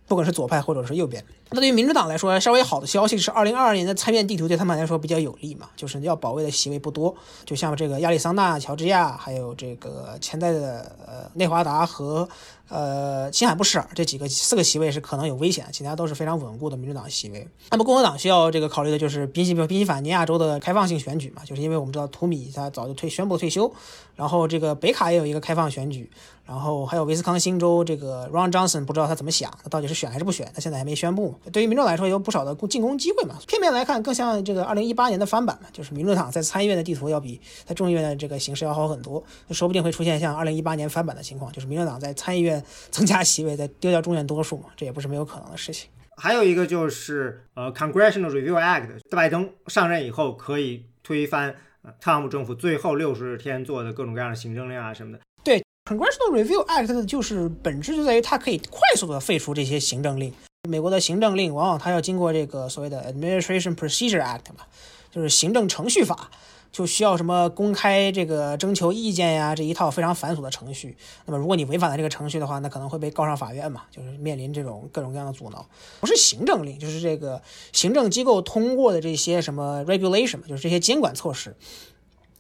[0.08, 12.27] 不管是左派或者是右边，那对于民主党来说，稍微好的消息是，二零二二年的参院地图对他们来说比较有利嘛，就是要保卫的席位不多，就像这个亚利桑那、乔治亚，还有这个潜在的呃内华达和。
[12.71, 17.47] 呃，新罕布什尔这几个四个席位是可能有危险，其他都是非常稳固的民主党席位。
[17.71, 23.73] 那么共和党需要这个考虑的就是宾夕宾夕法尼亚州的开放性选举嘛，就是因为我们知道图米他早就退宣布退休，
[24.15, 26.12] 然后这个北卡也有一个开放选举，
[26.45, 31.33] 然后还有威斯康星州这个 Ron Johnson 不知道他怎么想，他到底是选还是不选，他现在还没宣布。
[31.52, 42.49] 对于民众来说有不少的进攻机会嘛，片面来看更像这个二零一八年的翻版嘛，就是民主党在参议院的地图要比在众议院的这个形势要好很多，说不定会出现像二零一八年翻版的情况，就是民主党在参议院。
[42.91, 45.89] 增加席位，再丢掉众院多数嘛，这也不是没有可能的事情。
[46.17, 51.56] 还有一个就是呃，Congressional Review Act，拜登上任以后可以推翻
[52.02, 55.19] 特朗普政府最后六十天做的各种各样的行政令啊什么的。
[55.43, 60.34] 对，Congressional Review Act 的就是本质就在于它可以快速的废除这些行政令。
[60.67, 64.65] 美国的行政令往往它要经过这个所谓的 Administration Procedure Act 嘛，
[65.10, 66.30] 就是行政程序法。
[66.72, 70.95] 就需要什么公开这个征求意见呀，这一套非常繁琐的程序。
[71.26, 75.65] 那么如果你违反了这个程序的话，那可能会被告上法院嘛，就是面临这种各种各样的阻挠。
[76.00, 77.41] 不是行政令，就是这个
[77.74, 81.56] 行政机构通过的这些什么 regulation 就是这些监管措施。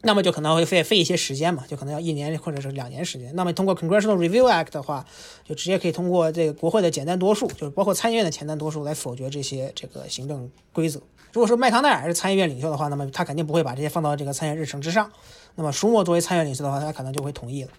[0.01, 3.35] 那么就可能会费费一些时间嘛，就可能要一年或者是两年时间。
[3.35, 5.05] 那么通过 Congressional Review Act 的话，
[5.43, 11.01] 就直接可以通过这个国会的简单多数，就是包括参议院的简单多数来否决这些这个行政规则。
[11.33, 15.11] 如果说麦康奈尔是参议院领袖的话，那么他肯定不会把这些放到这个参议院日程之上。
[15.55, 17.69] 那么舒默作为参议院领袖的话，他可能就会同意了。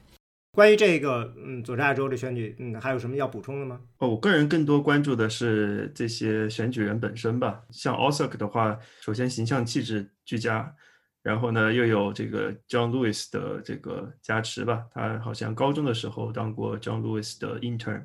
[0.53, 3.81] 关于这个嗯佐治亚州的选举，嗯，还有什么要补充的吗？
[3.99, 7.63] 哦，我个人更多关注的是这些选举人本身吧。
[7.71, 10.75] 像 o s a k 的话，首先形象气质俱佳，
[11.23, 14.85] 然后呢又有这个 John Lewis 的这个加持吧。
[14.93, 18.03] 他好像高中的时候当过 John Lewis 的 intern，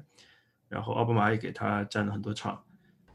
[0.67, 2.62] 然后奥巴马也给他占了很多场。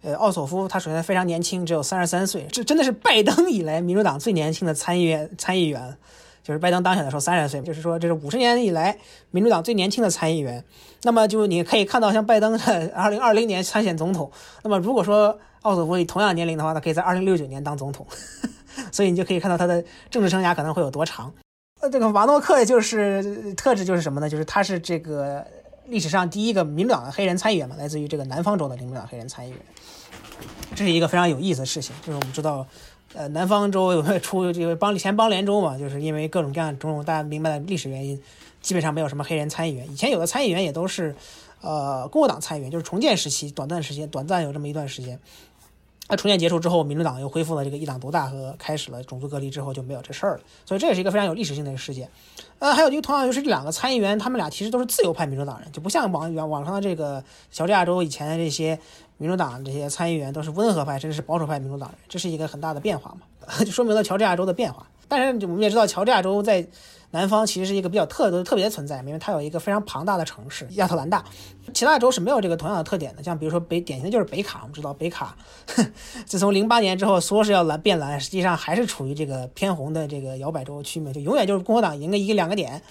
[0.03, 5.31] 呃，奥索夫他首先非常年轻，只有三十三岁，这真的是拜登以来民主党最年轻的参议员。
[5.37, 5.95] 参议员
[6.43, 8.99] 就是拜登当选的时候三十岁，就是说这是五十年以来
[9.31, 10.65] 民主党最年轻的参议员。
[11.03, 14.33] 那么就你可以看到，像拜登在 二零二零年参选总统，
[14.63, 18.07] 那么如果说奥索夫以同样年龄的话，他可以在二零六九年当总统，
[18.93, 21.33] 所以你就可以看到他的政治生涯可能会有多长。
[21.81, 24.29] 呃，这个瓦诺克就是特质就是什么呢？
[24.29, 25.47] 就是他是这个
[25.87, 29.59] 历史上第一个民主党的黑人参议员嘛，来自于这个南方州的民主党黑人参议员。
[30.75, 32.67] 这是一个非常有意思的事情，就是我们知道，
[33.15, 38.21] 呃，南方州有没有出这个邦前邦联州嘛，就是因为各种各样种种大家明白的历史原因，
[38.61, 39.91] 基本上没有什么黑人参议员。
[39.91, 41.15] 以前有的参议员也都是，
[41.61, 45.19] 呃，共和党参议员，就是重建时期短暂时间，短暂有这么一段时间。
[46.11, 50.41] 那重建结束之后，民主党又恢复了这个一党独大和开始了种族隔离之后就没有这事儿了。
[50.67, 52.09] 所以这也是一个非常有历史性的一个事件。
[52.59, 58.79] 呃，还有就同样就是这两个参议员，他们俩其实都是自由派民主党人，就不像网网网上的这个乔治亚州以前的这些。
[59.21, 63.21] 民主党这些参议员都是温和派，甚至是保守派民主党人，这是一个很大的变化嘛？
[63.61, 64.87] 就说明了乔治亚州的变化。
[65.09, 66.67] 但是我们也知道，乔治亚州在
[67.13, 71.25] 南方其实是一个比较特的特别的存在，因为它有一个非常庞大的城市亚特兰大。
[71.75, 73.23] 其他州是没有这个同样的特点的。
[73.23, 75.37] 像比如说北典型的就是北卡，我们知道北卡
[76.25, 82.83] 自从零八年之后说是要蓝变蓝，实际上还是处于这个偏红的这个摇摆州区嘛，就永远就是共和党赢个一两个点。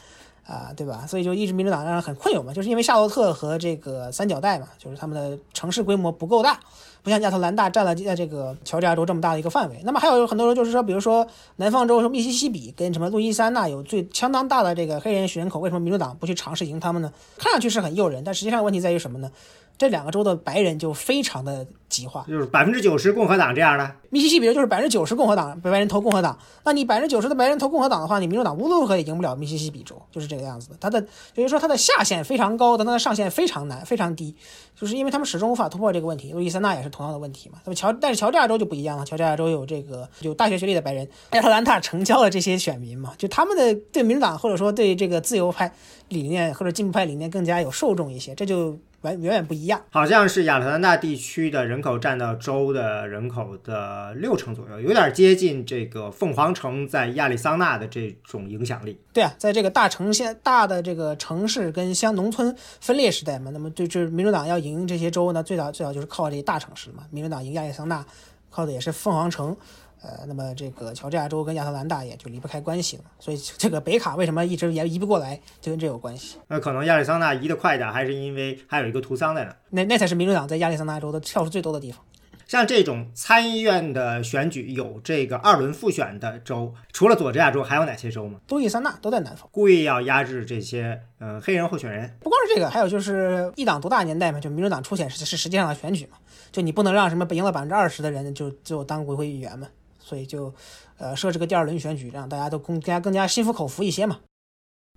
[0.46, 1.06] 啊，对吧？
[1.08, 6.60] 所以就一直民主党让人很困扰嘛，就是因为夏洛特和这个三角带嘛，就是他们的城市规模不够大，
[7.02, 9.82] 不像亚特兰大占了在这个乔治亚州这么大的一个范围。
[9.84, 17.12] 那么还有很多人就是说，比如说南方州，什么密西西比跟什么路易斯安那有最相当大的这个黑人人口，为什么民主党不去尝试赢他们呢？
[17.38, 19.32] 看上去是很诱人，但实际上问题在于什么呢？
[19.80, 23.90] 这两个州的白人就非常的极化，就是百分之九十共和党这样的。
[24.10, 26.38] 密西西比州就是百分之九十共和党，白人投共和党。
[26.66, 30.76] 那你百分之九十的白人投共和党的话，你民主党无论如何也赢不了密西西比州，就是这个样子的。
[30.82, 31.02] 它的
[31.34, 34.36] 就是说它的下限非常高，但它的上限非常难，非常低，
[34.76, 36.34] 就是因为他们始终无法突破这个问题。
[36.34, 37.60] 路易斯安那也是同样的问题嘛。
[37.64, 45.72] 那么乔但是乔治亚州就不一样了，乔治亚州有这个有大学学历的白人，亚特兰大成交了这些选民嘛，就他们的对民主党或者说对这个自由派
[46.10, 48.78] 理念或者进步派理念更加有受众一些，这就。
[49.02, 59.00] 完远远不一样，好像是亚特兰大地区的人口占到州的人口的六成左右，有点接近这个凤凰城在亚利桑那的这种影响力。
[59.14, 67.04] 对啊，在这个大城县、大的这个城市跟乡农村分裂时代嘛，那么对这民主党要赢这些州呢，最早最早就是靠这些大城市嘛。
[67.10, 68.06] 民主党赢亚利桑那，
[68.50, 69.56] 靠的也是凤凰城。
[70.02, 76.38] 呃，那么这个乔治亚州跟亚特兰大也就离不开关系了，所以这个北卡为什么一直也移不过来，就跟这有关系。
[76.48, 79.56] 那可能亚利桑那移得快一点，还是因为还有一个图桑在那？
[79.70, 82.04] 那那才是民主党在亚利桑那州的票数最多的地方。
[82.48, 88.40] 像这种参议院的选举有这个二轮复选的州，除了佐治亚州，还有哪些州吗？
[88.50, 92.12] 路易斯安那都在南方，故意要压制这些呃黑人候选人。
[92.20, 96.18] 不光是这个，还有就是一党独大年代嘛，就民主党出现是是实际上的选举嘛，
[96.52, 99.68] 就你不能让什么赢了百分之二十的人就就当国会议员嘛，
[100.10, 100.52] 所以就
[100.98, 104.22] 呃设置个第二轮选举，让大家都更加更加心服口服一些嘛。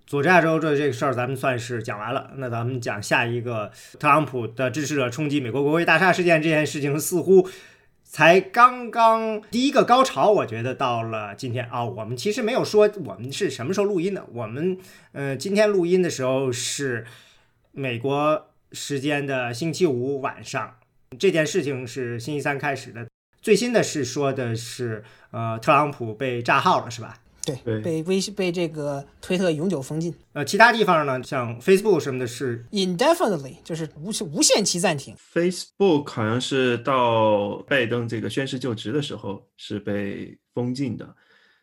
[0.07, 3.70] 佐治亚州这这个事儿咱们算是讲完了，那咱们讲下一个
[4.01, 7.46] 特朗普的支持者冲击美国国会大厦事件这件事情，似乎
[8.03, 10.31] 才刚刚第一个高潮。
[10.31, 14.79] 我觉得到了今天啊，我们其实没有说我们是什么时候录音的，我们
[15.12, 17.07] 呃今天录音的时候是
[17.70, 20.77] 美国时间的星期五晚上，
[21.18, 23.12] 这件事情是星期三开始的。
[23.42, 27.18] 最新的是说的是呃特朗普被炸号了，是吧？
[27.44, 35.16] 对，对被微信被这个推特永久封禁呃，其他地方呢，像 Facebook 什么的是，indefinitely 就是无无限期暂停。
[35.35, 41.16] Facebook 好像是到拜登这个宣誓就职的时候是被封禁的，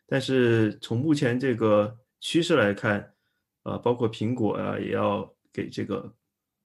[0.05, 3.13] 但是从目前这个趋势来看，
[3.63, 6.13] 呃，包括苹果啊也要给这个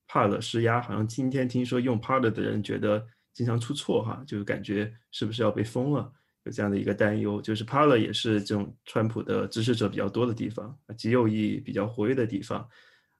[0.08, 6.10] Parler 施压，好像今天听说用 Parler 的人觉得经常出错哈，就是感觉是不是要被封了，
[6.44, 7.42] 有这样的一个担忧。
[7.42, 12.66] 就是 Parler 也是这种川普的支持者比较多的地方，极右翼比较活跃的地方。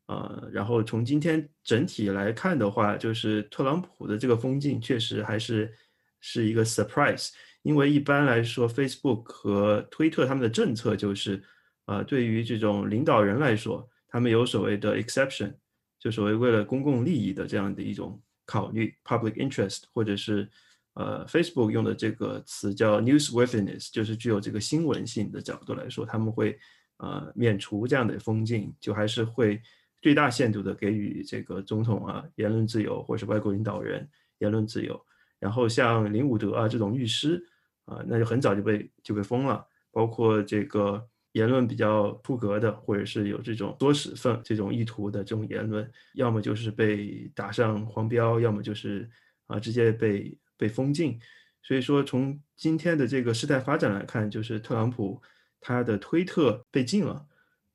[0.07, 5.74] 呃，然后从今天整体来看的话，就是特朗普的这个封禁确实还是
[6.20, 7.31] 是一个 surprise，
[7.62, 11.42] 因为一般来说，Facebook 和推特他们的政策就是，
[11.87, 15.55] 呃，对于这种领导人来说，他们有所谓的 exception，
[15.98, 20.48] 就所谓为了公共利益的这样的一种考虑 public interest，或者是
[20.94, 26.59] 呃 Facebook 用的这个词叫 newsworthiness，就是具有这个新闻性的角度来说，他们会
[26.98, 29.61] 呃免除这样的封禁，就还是会
[30.02, 35.00] 最大限度的给予这个总统啊言论自由，或者是外国领导人言论自由。
[35.40, 37.42] 然后像林伍德啊这种律师
[37.85, 49.09] 啊，那就很早就被就被封了，包括这个言论比较出格的，或者是有这种多使份这种意图的这种言论，要么就是被打上黄标，要么就是
[49.47, 51.18] 啊直接被被封禁。
[51.61, 55.20] 所以说，从今天的这个事态发展来看，就是特朗普
[55.61, 57.27] 他的推特被禁了，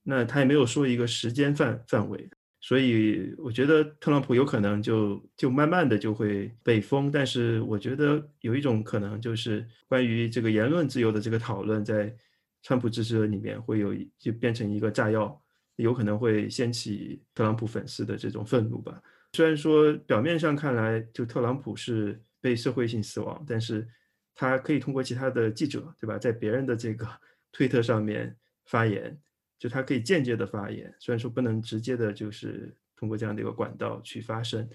[0.04, 2.30] 那他也没有说一个时间范范围，
[2.62, 7.12] 所以我觉得特朗普有可能就就慢慢的就会被封。
[7.12, 12.16] 但是我觉得有一种可能就是关于这个言论自由的这个讨论，在
[12.62, 15.42] 川普支持者里面会有就变成一个炸药，
[15.78, 19.02] 有可能会掀起特朗普粉丝的这种愤怒吧。
[19.34, 23.88] 虽然说表面上看来，就特朗普是被社会性死亡，但是
[24.34, 27.08] 他可以通过其他的记者，对吧，在别人的这个
[27.52, 29.18] 推特上面发言，
[29.58, 34.68] 就他可以间接的发言，虽然说不能直接的，就是通过这样的一个管道去发声，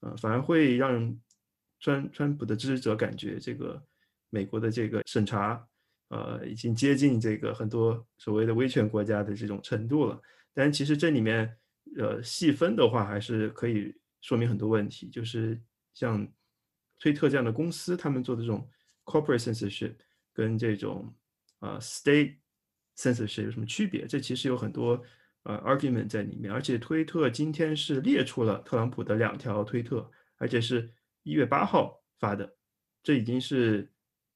[0.00, 1.18] 呃，反而会让
[1.80, 3.82] 川川普的支持者感觉这个
[4.30, 5.66] 美国的这个审查，
[6.12, 10.20] 呃，已经接近这个很多所谓的威权国家的这种程度了。
[10.52, 11.56] 但其实这里面，
[11.96, 15.58] 呃，细分的话，还是可以说明很多问题，就是
[15.94, 16.30] 像
[16.98, 18.68] 推特这样的公司，他们做的这种
[19.06, 19.94] corporate censorship
[20.34, 21.14] 跟这种
[21.60, 22.36] 啊、state
[22.98, 24.06] censorship 有什么区别？
[24.06, 25.02] 这其实有很多
[25.44, 26.52] 呃 argument 在里面。
[26.52, 32.54] 而且推特今天是列出了特朗普的两条推特，而且是一月八号发的，
[33.02, 33.91] 这已经是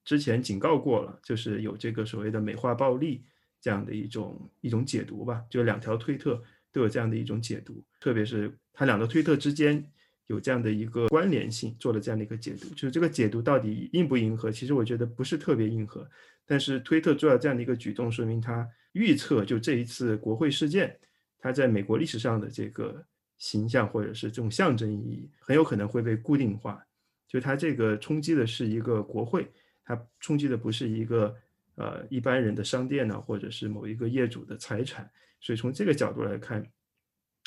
[0.07, 3.25] 之前警告过了，就是有这个所谓的美化暴力
[3.61, 6.42] 这样的一种一种解读吧，就两条推特
[6.73, 9.85] 都有这样的一种解读，特别是它两个推特之间
[10.29, 14.51] 有这样的一个关联性，做了这样的一个解读，就是这个解读到底硬不硬核？
[14.51, 16.09] 其实我觉得不是特别硬核，
[16.47, 20.97] 但是推特做了这样的一个举动，说明他预测就这一次国会事件，
[21.38, 23.05] 它在美国历史上的这个
[23.38, 26.81] 形象或者是这种象征意义，很有可能会被固定化。
[27.29, 29.51] 就它这个冲击的是一个国会，
[29.87, 31.35] 它冲击的不是一个
[31.77, 35.11] 呃一般人的商店呢，或者是某一个业主的财产。
[35.40, 36.66] 所以从这个角度来看，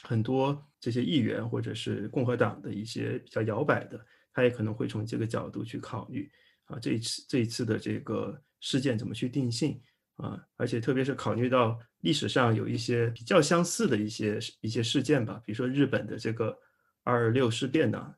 [0.04, 4.00] 很多这些议员或者是共和党的一些比较摇摆的，
[4.32, 6.32] 他也可能会从这个角度去考虑
[6.66, 9.82] 啊，这一次这一次的这个事件怎么去定性
[10.16, 16.58] 啊，而且特别是考虑到历史上有一些比较相似的一些一些事件吧，比如说日本的这个
[17.04, 18.16] 二二六事变呢，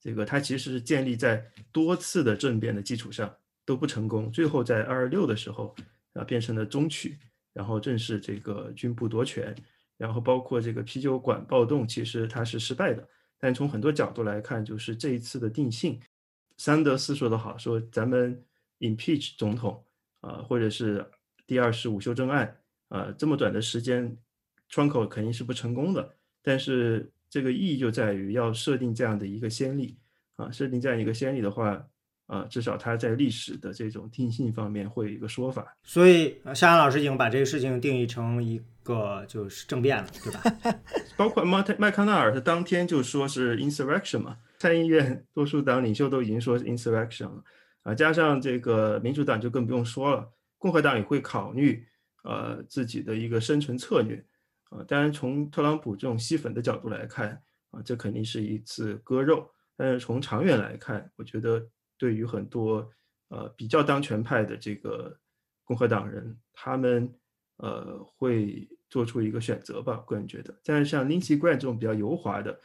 [0.00, 3.34] 这个它其实是建立在多次的政变的基础上
[3.68, 5.76] 都不成功，最后在二二六的时候
[6.14, 7.18] 啊变成了中取，
[7.52, 9.54] 然后正式这个军部夺权。
[9.98, 13.06] 然后包括这个啤酒馆暴动，其实它是失败的。
[13.36, 16.00] 但从很多角度来看，就是这一次的定性，
[16.56, 18.42] 桑德斯说的好，说咱们
[18.78, 19.84] impeach 总统
[20.20, 21.04] 啊、或者是
[21.46, 22.56] 第二十五修正案
[22.88, 24.16] 啊、这么短的时间
[24.70, 26.16] 窗口肯定是不成功的。
[26.40, 29.98] 但是这个意义就在于要设定这样的一个先例
[30.36, 31.86] 啊，设定这样一个先例的话，
[32.28, 35.76] 呃，至少他在历史的这种定性方面会有一个说法。
[35.82, 40.78] 所以，夏阳老师已经把这个事情定义成一个就是政变了，对吧？
[41.16, 47.42] 包括麦麦康奈尔，他当天就说是 insurrection 嘛，参议院多数党领袖都已经说是 insurrection 了
[47.82, 51.82] 啊，加上这个民主党就更不用说了，共和党也会考虑
[52.24, 54.22] 呃自己的一个生存策略
[54.68, 54.84] 啊。
[54.86, 59.48] 当然，从特朗普这种吸粉的角度来看啊，这肯定是一次割肉。
[59.76, 61.64] 但是从长远来看，我觉得
[61.98, 62.88] 对于很多
[63.28, 65.18] 呃比较当权派的这个
[65.64, 67.12] 共和党人，他们
[67.56, 69.96] 呃会做出一个选择吧。
[70.06, 72.58] 个人觉得，但是像林奇贯这种比较油滑的，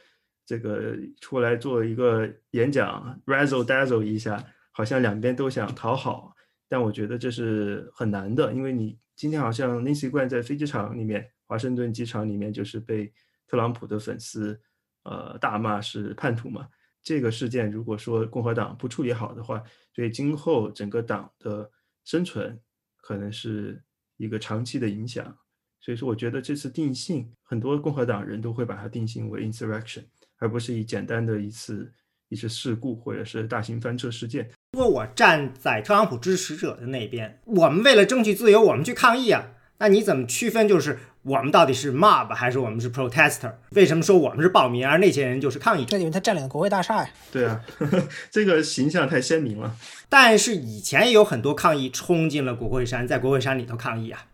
[0.46, 6.34] 这个出来做一个演讲，razzle dazzle 一下，好像两边都想讨好，
[6.68, 13.12] 但我觉得这是很难的，因为你今天好像林奇贯在飞机场里面，华盛顿机场里面就是被
[13.46, 14.58] 特朗普的粉丝
[15.02, 16.68] 呃大骂是叛徒嘛。
[17.04, 21.70] 这个事件如果说共和党不处理好的话，对今后整个党的
[22.04, 22.58] 生存
[22.96, 23.80] 可能是
[24.16, 25.36] 一个长期的影响。
[25.80, 30.02] 所以说，我觉得这次定性，很多共和党人都会把它定性为 insurrection，
[30.38, 31.92] 而不是以简单的一次
[32.30, 34.50] 一次事故或者是大型翻车事件。
[34.72, 39.50] 如果我站在特朗普支持者的那边，我们为了争取自由，我们去抗议啊。
[39.78, 40.66] 那你怎么区分？
[40.66, 43.52] 就是我们到底是 mob 还是我们是 protester？
[43.70, 45.86] 为什么说我们是暴民，而那些人就是抗议？
[45.86, 47.08] 这因为他占领了国会大厦呀。
[47.32, 47.60] 对啊，
[48.30, 49.74] 这个形象太鲜明了。
[50.08, 54.26] 但是以前也有很多抗议冲进了国会山，在国会山里头抗议啊。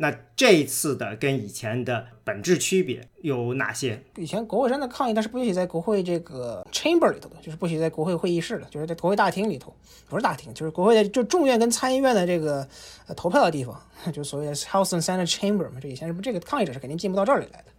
[0.00, 4.00] 那这一次的跟以前的本质区别有哪些？
[4.16, 9.74] 以前国会山的抗议，它是不允许在国会这个 chamber 里头的，就是不许在国会会议室的，就是在国会大厅里头，
[10.08, 12.64] 不是大厅，就是国会的就众院跟参议院的这个
[13.08, 13.76] 呃投票的地方，
[14.14, 15.80] 就所谓的 House and Senate chamber 嘛。
[15.82, 17.72] 这以前是不这个抗议者是肯定进不到这里来的，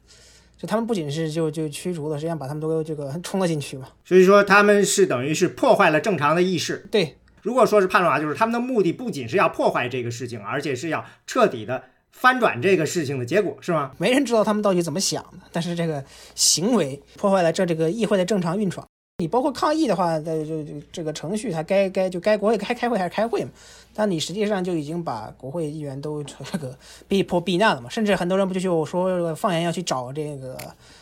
[0.58, 3.88] 就他们不仅是就就驱逐了，实际上把他们都这个冲了进去嘛。
[4.04, 6.86] 所以说他们是等于是破坏了正常的议事。
[6.92, 11.82] 对，如果说是判断话，就是他们的目的不仅是要破坏这个事情，而且是要彻底的。
[12.12, 13.92] 翻转这个事情的结果是吗？
[13.98, 16.04] 没人知道他们到底怎么想的，但是这个
[16.36, 18.86] 行为破坏了这这个议会的正常运转。
[19.20, 23.52] 你包括抗议的话，这就就这个程序，它该该就该国会该开会还是开会嘛？
[23.94, 26.74] 但你实际上就已经把国会议员都这个
[27.06, 27.90] 逼迫避难了嘛？
[27.90, 30.58] 甚至很多人不就就说放言要去找这个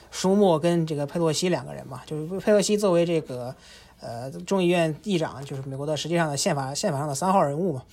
[0.10, 2.02] 舒默跟这个佩洛西两个人嘛？
[2.08, 3.54] 就是佩洛西作为这个
[4.00, 7.84] 呃众议院议长，就是美国的实际上的宪法宪法上的三号人物嘛。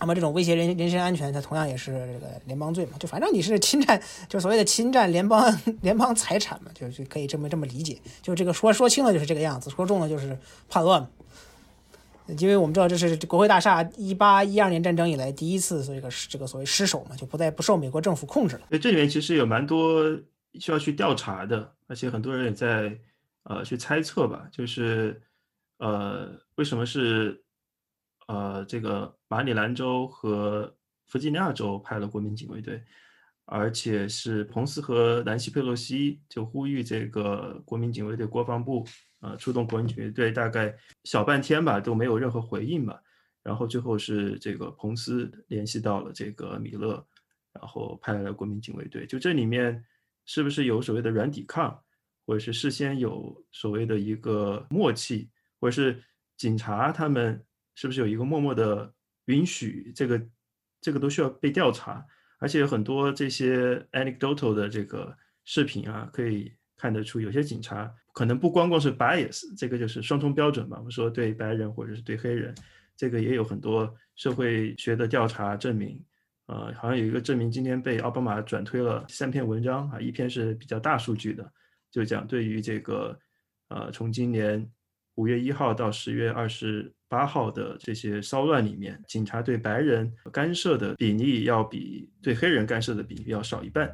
[0.00, 2.98] 那么这种威胁人人身安全，它同样也是这个联邦罪嘛？
[2.98, 7.96] 就反正你是侵占，就所谓的侵占联邦 联邦财产嘛，就就可以这么这么理解。
[8.20, 10.36] 就这个说说轻了就是这个样子，说重了就是
[10.68, 11.06] 叛乱。
[12.38, 18.78] 因为我们知道这是国会大厦一八一二年战争以来第一次这个这个所谓失守嘛，就不再不受美国政府控制了。
[18.78, 20.04] 这里面其实有蛮多
[20.54, 22.98] 需要去调查的，而且很多人也在
[23.44, 25.22] 呃去猜测吧，就是
[25.78, 27.43] 呃为什么是。
[28.26, 30.74] 呃，这个马里兰州和
[31.06, 32.82] 弗吉尼亚州派了国民警卫队，
[33.44, 38.86] 而且是彭斯和南希·佩洛西就呼吁这个国民警卫队、国防部
[39.20, 42.98] 啊出动国民警卫队，大概小半天吧都没有任何回应吧。
[43.42, 47.06] 然后最后是这个彭斯联系到了这个米勒，
[47.52, 49.06] 然后派来了国民警卫队。
[49.06, 49.84] 就这里面
[50.24, 51.78] 是不是有所谓的软抵抗，
[52.24, 55.28] 或者是事先有所谓的一个默契，
[55.60, 56.02] 或者是
[56.38, 57.44] 警察他们？
[57.74, 58.92] 是不是有一个默默的
[59.26, 59.92] 允许？
[59.94, 60.22] 这个
[60.80, 62.04] 这个都需要被调查，
[62.38, 70.76] 而且有很多这些 anecdotal 的这个视频啊，可以看得出有些警察可能不光光是 bias，这个就是双重标准吧。
[70.78, 72.54] 我们说对白人或者是对黑人，
[72.96, 76.00] 这个也有很多社会学的调查证明。
[76.46, 81.50] 呃，好像有一个证明，今天被奥巴马转推了三篇文章啊，一篇是比较大数据的，
[81.90, 83.18] 就讲对于这个
[83.68, 84.70] 呃，从今年
[85.14, 86.92] 五月一号到十月二十。
[87.06, 93.88] 八号的这些骚乱里面，警察对白人干涉的比例要比对黑人干涉的比例要少一半，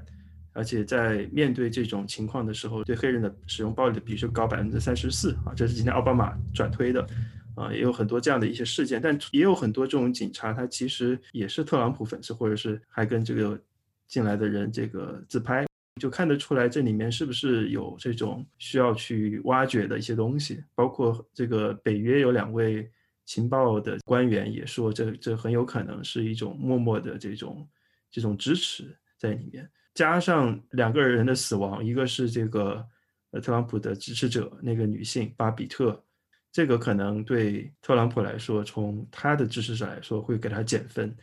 [0.54, 7.06] 而且在面对这种情况的时候，对黑人的使用暴力的比例高百分之三十四啊，这是今天奥巴马转推的
[7.54, 13.60] 啊，也有很多这样的一些事件，但也有很多这种警察，他其实也是特朗普粉丝，或者是还跟这个
[14.08, 15.69] 进来的人这个自拍。
[16.01, 22.90] 就看得出来，这里面是不是有这种需要去挖掘的一些东西，包括这个北约有两位。
[23.26, 27.68] 情报的官员也说，这这很有可能是一种默默的这种
[28.11, 32.84] 这种支持在里面，加上两个人的死亡，一个是这个
[33.30, 36.03] 呃特朗普的支持者那个女性巴比特，
[36.51, 41.16] 这个可能对特朗普来说，从他的支持者来说会给他减分，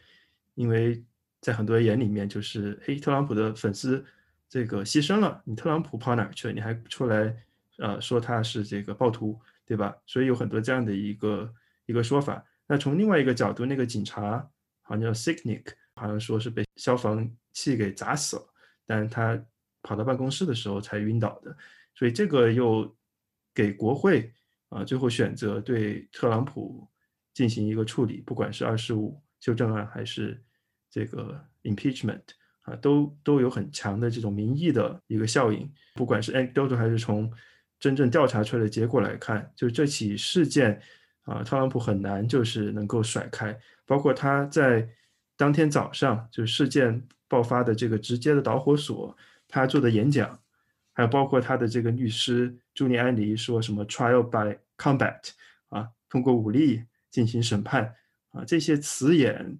[0.55, 1.03] 因为
[1.41, 4.01] 在很多人眼里面就是，嘿，特朗普的粉丝
[4.49, 6.53] 这个牺牲了，你特朗普跑哪去了？
[6.53, 7.35] 你还出来
[7.77, 9.95] 呃说他是这个暴徒，对吧？
[10.05, 11.53] 所以有很多这样的一个。
[11.89, 12.45] 一个说法。
[12.67, 14.45] 那从另外一个角度，那个警察
[14.81, 15.63] 好像叫 Sicknick，
[15.95, 18.43] 好像说是被消防器给砸死了，
[18.85, 19.41] 但他
[19.81, 21.55] 跑到办公室的时候才晕倒的。
[21.95, 22.93] 所以这个又
[23.55, 24.33] 给国会
[24.67, 26.85] 啊最后选择对特朗普
[27.33, 30.43] 进行一个处理，不管是二十五修正案还是
[30.91, 32.21] 这个 impeachment。
[32.67, 37.31] 啊，都都有很强的这种民意的一个效应，不管是 anecdotal 还是从
[37.79, 40.77] 真正调查出来的结果来看，就是这起事件
[41.23, 44.85] 啊，特朗普很难就是能够甩开，包括他在
[45.37, 49.15] 当天早上就是事件爆发的这个直接的导火索，
[49.47, 50.37] 他做的演讲，
[50.91, 55.17] 还有包括他的这个律师朱尼安妮说什么 trial by combat
[55.69, 57.95] 啊，通过武力进行审判
[58.31, 59.57] 啊，这些词眼。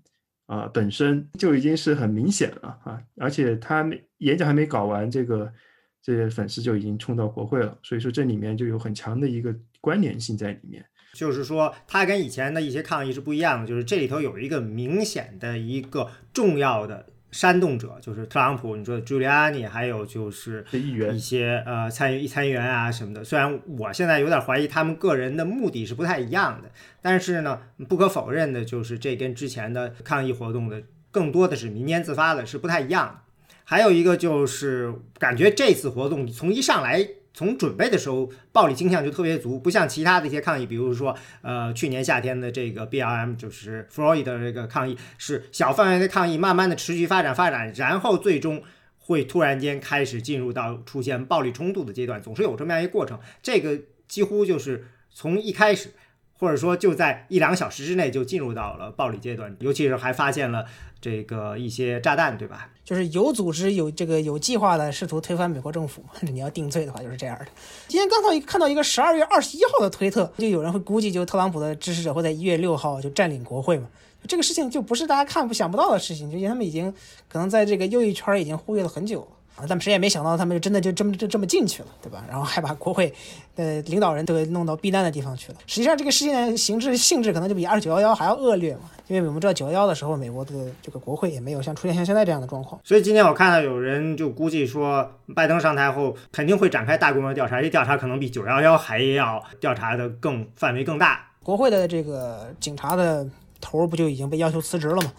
[0.48, 3.88] 啊，本身就已经是很明显了啊，而且他
[4.18, 5.54] 演讲还没搞完，这个
[6.02, 10.84] 这些粉丝就已经冲到国会了，所以说这里面就有很强的一个关联性在里面。
[11.14, 17.06] 就是说，它跟以前的一些抗议是不一样的，就是这里头有一个明显的一个重要的。
[17.32, 23.24] 煽动者就是特朗普，你说的朱利安尼，还有就是一些呃参与参议员啊什么的。
[23.24, 26.70] 虽然我现在有点怀疑他们个人的目的是不太一样的，
[27.02, 33.20] 但是呢，不可否认的就是这跟之前的抗议活动的更多的是民间自发的，是不太一样的。
[33.64, 37.08] 还有一个就是感觉这次活动从一上来。
[37.38, 48.64] 从准备的时候，暴力倾向就特别足，不像其他的一些抗议，比如说，呃，去年夏天的这个 BLM，就是 Freud 的这个抗议，是小范围的抗议，慢慢的持续发展发展，然后最终
[48.98, 53.20] 会突然间开始进入到出现暴力冲突的阶段，总是有这么样一个过程。
[53.44, 55.92] 这个几乎就是从一开始，
[56.40, 60.66] 或者说就在一两个小时之内就进入到了暴力阶段，尤其是还发现了
[61.02, 62.70] 这个一些炸弹，对吧？
[62.84, 67.46] 就是有组织、有这个有计划的试图推翻美国政府， 你要定罪的话就是这样的。
[67.88, 73.88] 今天刚才一看到一个十二月二十一号的推特，就有人会估计，就特朗普的支持者会在一月六号就占领国会嘛？
[74.28, 76.94] 这个事情就不是大家看不想不到的事情，就因为他们已经
[77.30, 79.28] 可能在这个右翼圈已经呼吁了很久了。
[79.58, 82.24] 啊，但谁也没想到，他们就真的就这么就这么进去了，对吧？
[82.30, 83.12] 然后还把国会
[83.56, 85.58] 的领导人都给弄到避难的地方去了。
[85.66, 90.54] 实际上，这个事件形式性质可能就比二九幺幺还要恶劣嘛，因为我们知道九幺幺的时候，美国的
[90.84, 92.80] 这个国会也没有像出现像现在这样的状况。
[92.84, 101.28] 所以今天我看到有人就估计说，拜登上台后肯定会展开大规模调查，这调查可能比九幺幺还要调查的更范围更大。
[101.42, 103.28] 国会的这个警察的
[103.60, 105.12] 头不就已经被要求辞职了吗？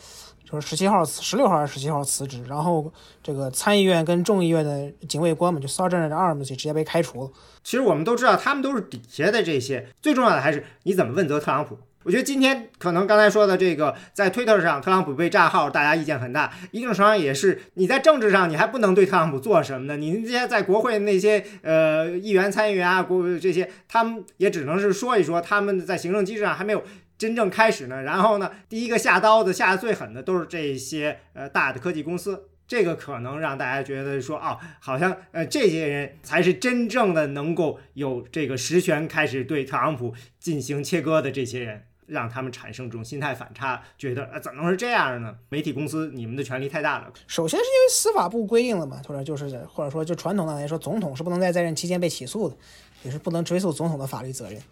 [0.51, 2.91] 就是十七号、十六号还是十七号辞职，然后
[3.23, 7.31] 这个参议院跟众议院的警卫官们就 Sergeant Arms 就直接被开除了。
[7.63, 11.79] 其实我们都知道，他们都是底下的这些，最重要的还是你怎么问责特朗普。
[12.05, 19.99] 我觉得今天可能刚才说的这个，在推特上特朗普被炸号，大家意见很大，一定程度上也是你在政治上你还不能对特朗普做什么呢？
[19.99, 26.83] 你这些在国会那些呃议员、参议员啊，国这些他们也只能是说一说，他们在行政机制上还没有。
[27.19, 45.35] 真正开始呢，然后呢，第一个下刀子、下的最狠的都是这些呃大的科技公司，这个可能让大家觉得说，哦，好像呃这些人才是真正的能够有这个实权开始对特朗普进行切割的这些人，让他们产生这种心态反差，觉得呃怎么能是这样的呢？
[45.49, 47.13] 媒体公司你们的权力太大了。
[47.27, 52.57] 首先是因为司法部规定了嘛，或者就是或者说就传统的来说，总统是不能在在任期间被起诉的，
[53.03, 54.63] 也是不能追溯总统的法律责任。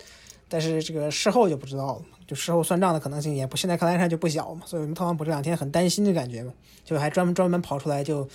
[0.48, 4.62] 但是这个事后就不知道了，就事后算账的可能性也不，现在看来上就不小嘛。
[4.64, 6.52] 所以我们特朗普这两天很担心的感觉嘛，
[6.84, 8.28] 就还专门专门跑出来就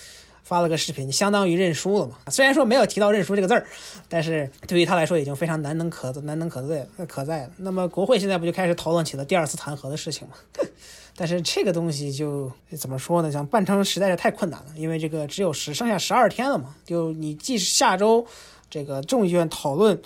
[0.44, 2.18] 发了个视频，相当于认输了嘛。
[2.28, 3.66] 虽然说没有提到认输这个字儿，
[4.10, 7.52] 但是对于他来说已经非常难能可难能可在可在了。
[7.58, 10.34] 那么国会现在不就开始讨论起了第二次弹劾的事情嘛？
[11.16, 13.32] 但是这个东西就怎么说呢？
[13.32, 16.76] 想办成实在是太困难了，因为这个只有十剩下十二天了嘛。
[16.84, 18.26] 就你即使下周
[18.70, 19.98] 这个众议院讨论。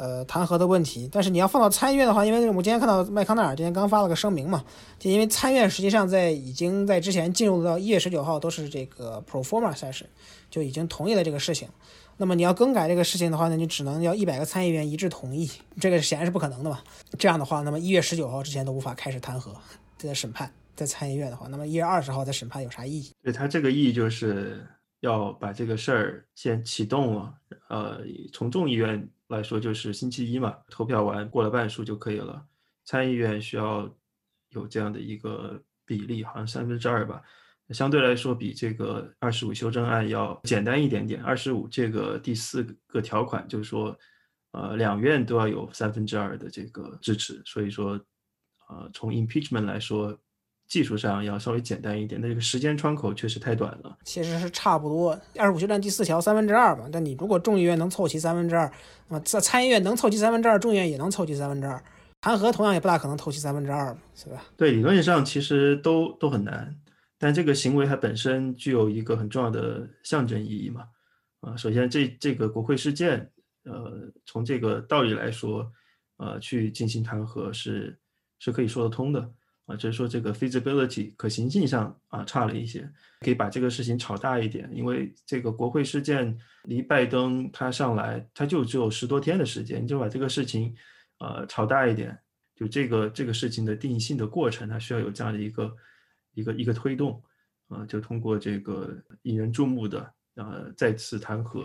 [0.00, 4.64] 呃，弹劾的问题，但是你要放到参议院的话，因为我们今天看到麦康奈尔今天刚发了个声明嘛，
[4.98, 10.06] 就因为参院实际上在已经在之前进入到一月十九号都是这个 pro forma session，
[10.48, 11.68] 就已经同意了这个事情。
[12.16, 16.80] 那么你要更改这个事情的话呢，你只能要一百个参议员一致同意，这个显然是不可能的嘛。
[17.18, 19.50] 这样的话，那么一月十九号之前都无法开始弹劾
[19.98, 23.10] 在审判，在参议院的话，那么一月二十号再审判有啥意义？
[23.22, 24.66] 对他这个意义就是
[25.00, 27.34] 要把这个事儿先启动了，
[27.68, 27.98] 呃，
[28.32, 29.06] 从众议院。
[29.30, 32.46] 来说就是星期一嘛，投票完过了半数就可以了。
[32.84, 33.88] 参议院需要
[34.50, 37.22] 有这样的一个比例，好像三分之二吧，
[37.70, 41.22] 相对来说比这个二十五修正案要简单一点点。
[41.22, 43.96] 二十五这个第四个条款就是说，
[44.52, 48.00] 呃，两院都要有三分之二的这个支持，所以说，
[48.68, 50.18] 呃，从 impeachment 来说。
[50.70, 53.98] 技术上要稍微简单一点，那这个时间窗口确实太短了。
[54.04, 56.88] 其实是差不多，二十五修正第四条三分之二嘛。
[56.92, 58.70] 但你如果众议院能凑齐三分之二，
[59.08, 61.82] 那么在参议院能凑齐三分之二，众议院也能凑齐三分之二。
[62.20, 64.44] 弹劾同样也不大可能凑齐三分之二嘛，是吧？
[64.56, 66.72] 对，理论上其实都都很难，
[67.18, 70.84] 但这个行为它本身具有一个很重要的象征意义嘛。
[71.40, 73.28] 啊，首先这这个国会事件，
[73.64, 75.68] 呃，从这个道理来说，
[76.18, 77.98] 呃，去进行弹劾是
[78.38, 79.28] 是可以说得通的。
[79.70, 82.90] 啊，就是说这个 feasibility 可行性上啊差了一些，
[83.20, 90.74] 可以把这个事情炒大一点，因为这个国会事件离拜登他上来他就只有十多天的时间，你就把这个事情
[91.20, 92.18] 呃炒大一点，
[92.56, 95.76] 就这个这个事情的定性的过程，它需要有这样的一个
[96.34, 97.22] 一个一个推动，
[97.68, 98.92] 啊，就通过这个
[99.22, 101.64] 引人注目的呃再次弹劾。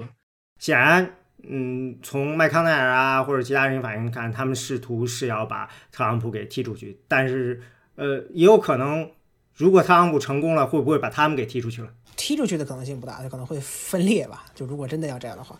[0.59, 7.59] 显然，嗯，从麦康奈尔啊或者其他人反应看，他们试图是要把特朗普给踢出去，但是。
[7.95, 9.09] 呃，也有可能，
[9.53, 11.89] 如果特朗普成功了，会不会把他们给踢出去了？
[12.15, 14.45] 踢出去的可能性不大，就可能会分裂吧。
[14.53, 15.59] 就如果真的要这样的话，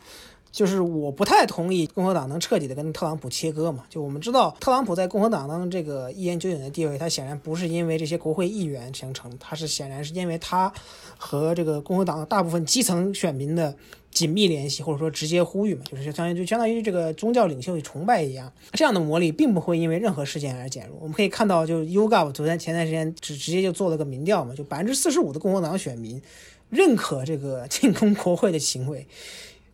[0.51, 3.83] 就是我不太同意共和党能彻底的跟特朗普切割嘛。
[3.89, 10.71] 就我们知道，特朗普在共和党当中这个一言九鼎的地位，他显然不是因为这些国会议员形成，他是显然是因为他
[11.17, 13.75] 和这个共和党大部分基层选民的。
[14.15, 20.97] 紧密联系，或者说直接呼吁嘛，就是相当于就相当于这个宗教领袖崇拜一样，这样的魔力并不会因为任何事件而减弱。
[21.01, 26.21] 我们可以看到，就 YouGov 昨天前段时间直直接就做了个民调嘛，就百分之四十五的共和党选民
[26.69, 29.05] 认可这个 进攻国会的行为，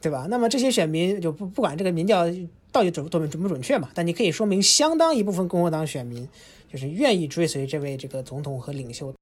[0.02, 0.26] 对吧？
[0.28, 2.26] 那么这些选民就不不管这个民调
[2.72, 6.28] 到底准不准准不准确嘛，但你可以说明相当一部分共和党选民
[6.72, 9.14] 就是愿意追随这位这个总统和领袖。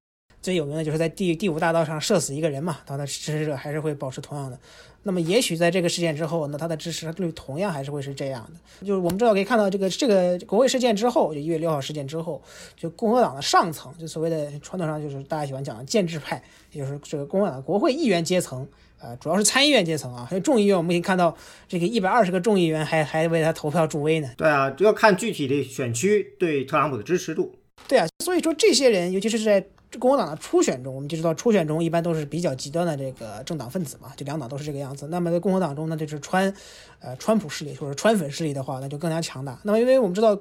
[0.42, 4.58] 最有名的就是在第第五大道上射死一个人嘛，他的支持者还是会保持同样的。
[5.04, 8.86] 那么也许在这个事件之后，那他的支持率同样还是会是这样的。
[8.86, 12.42] 就是我们知道可以看到，这个这个国会事件之后，就一月六号事件之后，
[12.76, 16.44] 就共和党的上层，就所谓的传统上就是大家喜欢讲的建制派，
[16.74, 18.68] 也就是这个共和党国会议员阶层，
[19.02, 21.36] 呃，主要是参议院阶层啊，还有众议院，我们可以看到
[21.68, 24.30] 这个一百二十个众议员还还为他投票助威呢。
[24.36, 27.56] 对啊，要看具体的选区对特朗普的支持度。
[27.88, 29.66] 对啊，所以说这些人，尤其是在。
[29.92, 35.08] 这共和党的初选中，我们就知道初选中一般都是比较极端的这个政党分子嘛，就两党都是这个样子。
[35.08, 36.54] 那么在共和党中呢，就是川，
[37.00, 39.60] 呃，川普势力或者川粉势力的话，那就更加强大。
[39.64, 40.38] 那么因为我们知道，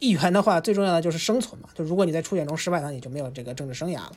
[0.00, 4.12] 议员的话最重要的就是生存嘛，就如果你在初选中失败，那你就没有这个政治生涯了。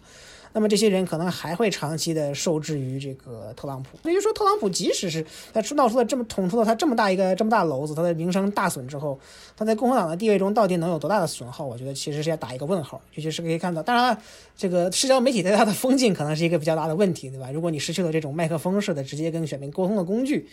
[0.56, 3.98] 那么这些人可能还会长期的受制于这个特朗普。
[4.08, 9.20] 也就是说，特朗普即使是在闹出了这么捅出了他这么大一个这么大篓子，他的名声大损之后，
[9.58, 11.66] 他在共和党的地位中到底能有多大的损耗？
[11.66, 13.02] 我觉得其实是要打一个问号。
[13.16, 14.22] 尤其是可以看到，当然了，
[14.56, 17.52] 这个社交媒体对他的封禁可能是一个比较大的问题，对吧？
[17.52, 20.48] 如果你失去了这种麦克风式的直接跟选民沟通的工具，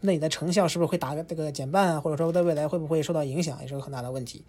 [0.00, 2.00] 那你的成效是不是会打个这个减半啊？
[2.00, 4.44] 或者说在未来会不会受到影响，也是个很大的问题。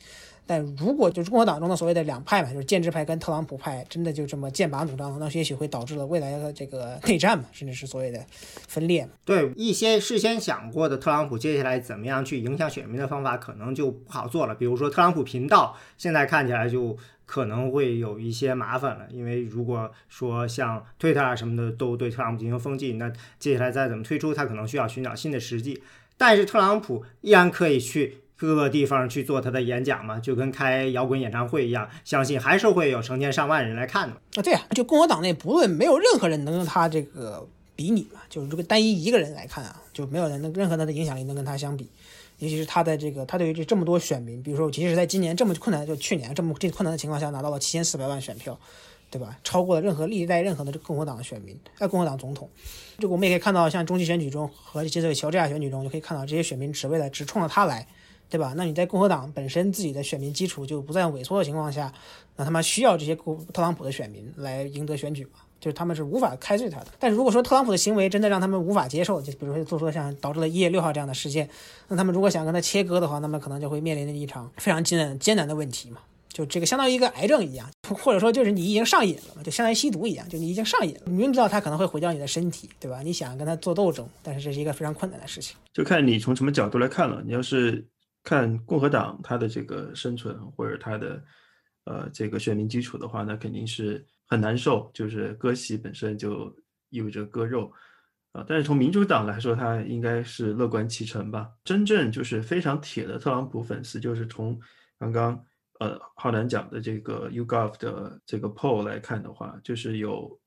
[0.46, 8.26] 但如果就是共和党中的所谓的两派嘛，就是建制派跟特朗普派，真的就这么剑拔弩张，那也许会导致了未来的这个内战嘛，甚至是所谓的
[8.68, 9.08] 分裂。
[9.26, 14.56] 对一些事先想过的特朗普接下来怎么样去影响选民的方法，可能就不好做了。
[14.56, 16.98] 比如说特朗普频道，现在看起来就
[17.30, 25.84] 可能会有一些麻烦了，因为如果说像 Twitter 啊什么的都对特朗普进行封禁，那接下来再怎么推出，他可能需要寻找新的时机。
[26.18, 28.22] 但是特朗普依然可以去。
[28.40, 34.16] 各个地方去做他的演讲嘛，就跟开摇滚演唱会一样，相信还是会有成千上万人来看的。
[34.38, 41.86] 啊，对啊，就共和党内不论没有任何人能跟他这个比拟嘛，就是如果单一一个人来看啊，就没有人能任何他的影响力能跟他相比。
[42.40, 48.60] 尤其是他的这个，他对于这这么多选民，比如说，即使在今年这么困难，就去年这么这困难的情况下，拿到了七千四百万选票，
[49.12, 49.38] 对吧？
[49.44, 52.50] 超过了任何历代任何的这共和党的选民，哎，共和党总统。
[52.98, 57.88] 就我们也可以看到，像中期选举中和这个乔治亚选举中，就可以看到这些选民只为了只冲着他来。
[58.32, 58.54] 对吧？
[58.56, 61.92] 那你在共和党本身自己的选民基础就不再萎缩的情况下，
[62.36, 63.16] 那他妈需要这些
[63.52, 65.40] 特朗普的选民来赢得选举吗？
[65.60, 66.88] 就是他们是无法开罪他的。
[67.00, 71.50] 但是如果说特朗普的行为真的让他们无法接受，就比如说做出了像导致了一月六号这样的事件，
[71.88, 76.00] 那他们如果想跟他切割的话，那么可能就会面临着一场非常艰难艰难的问题嘛？
[76.30, 79.44] 就这个相当于一个癌症一样，或者说就是你已经上瘾了嘛？
[79.44, 83.02] 就相当于吸毒一样，就你已经上瘾了，明知道他可能会毁掉你的身体，对吧？
[83.02, 85.58] 你想跟他做斗争，但是这是一个非常困难的事情。
[85.74, 87.22] 就看你从什么角度来看了。
[87.26, 87.86] 你要是。
[88.22, 91.24] 看共和党它的这个生存或者它的
[91.86, 96.56] 呃这个选民基础的话，那肯定是很难受，就是割席本身就
[96.90, 97.74] 意味着割肉
[98.32, 98.46] 啊。
[98.48, 101.52] 但是从民主党来说，他应该是乐观其成吧。
[101.64, 104.58] 真正就是非常铁的特朗普粉丝，就是从
[104.98, 105.44] 刚刚
[105.80, 110.40] 呃浩南讲的这个 Ugov 的这个 poll 来看的话，就是有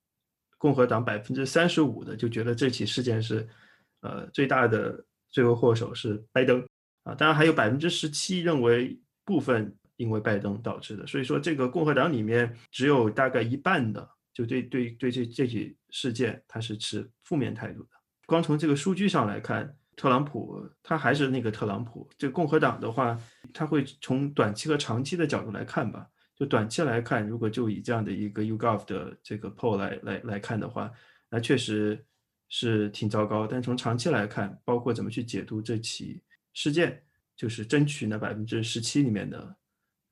[0.58, 3.46] 共和党百分之三十五的就觉得这起事件是
[4.00, 6.64] 呃最大的罪魁祸首是拜登。
[7.04, 17.90] 啊，当然还有百分之十七认为部分因为拜登导致的，所以说这个共和党里面只有大概一半的就对对对这这起事件他是持负面态度的。
[18.26, 22.08] 光从这个数据上来看，特朗普他还是那个特朗普。
[22.18, 23.16] 这共和党的话，
[23.52, 26.08] 他会从短期和长期的角度来看吧。
[26.34, 30.90] 就短期来看，如果就以这样的一个 Ugov 的这个 poll 来来来看的话，
[31.28, 32.04] 那确实
[32.48, 33.46] 是挺糟糕。
[33.46, 36.22] 但从长期来看，包括怎么去解读这起
[36.54, 37.00] 事件，
[37.36, 39.54] 就是争取那百分之十七里面的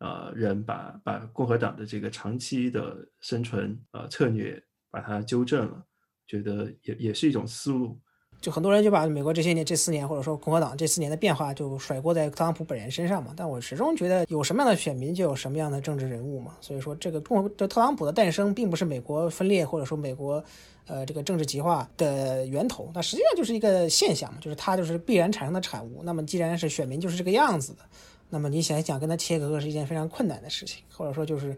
[0.01, 5.83] 呃人把把共和党的这个长期的生存呃策略把它纠正了，
[6.27, 7.97] 觉得也也是一种思路。
[8.41, 20.43] 就很多人就把美国这些年这四年或者说共和党这四年的变化就甩锅在特朗普本人身上嘛，但我始终觉得有什么样的选民就有什么样的政治人物嘛，所以说这个共和特朗普的诞生并不是美国分裂或者说美国
[20.87, 26.01] 呃这个政治极化的源头，那实际上就是一个现象嘛，就是它就是必然产生的产物。
[26.03, 27.81] 那么既然是选民就是这个样子的，
[28.31, 31.57] 那么你想想跟他切割是一件非常困难的事情，或者说就是。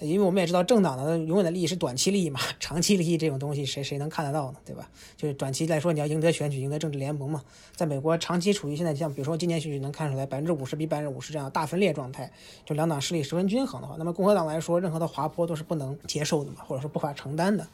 [0.00, 4.58] 因为我们也知道政党的永远的利益是短期利益嘛，长期利益这种东西谁谁能看得到呢？
[4.64, 4.90] 对吧？
[5.16, 7.40] 就是短期来说，你要赢得选举、赢得政治联盟嘛。
[7.76, 12.28] 在美国，长期处于现在像比如说今年选举能看出来百分之五十比百分之五十这样大分裂状态，
[12.66, 17.64] 就两党势力十分均衡的话，那么共和党来说，任何的滑坡都是不能接受的嘛，或者说无法承担的。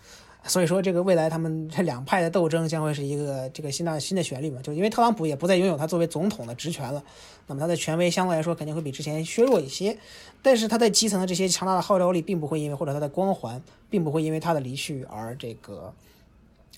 [0.45, 4.61] 所以说，这个未来他们这两派的斗争将会是一个这个新的新的旋律嘛？
[4.63, 7.05] 就因为特朗普也不再拥有他作为总统的职权了，
[7.47, 9.97] 那么他的权威相对来说肯定会比之前削弱一些。
[10.43, 15.93] 但是他在基层的这些强大的号召力，并不会因为或者他的光环，并不会因为他的离去而这个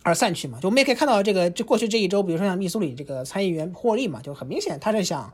[0.03, 0.59] 而散去嘛？
[0.61, 5.33] 就我们也可以看到，这个这过去这一周，比如说像密苏里这个参议员霍利嘛，就很明显他是想。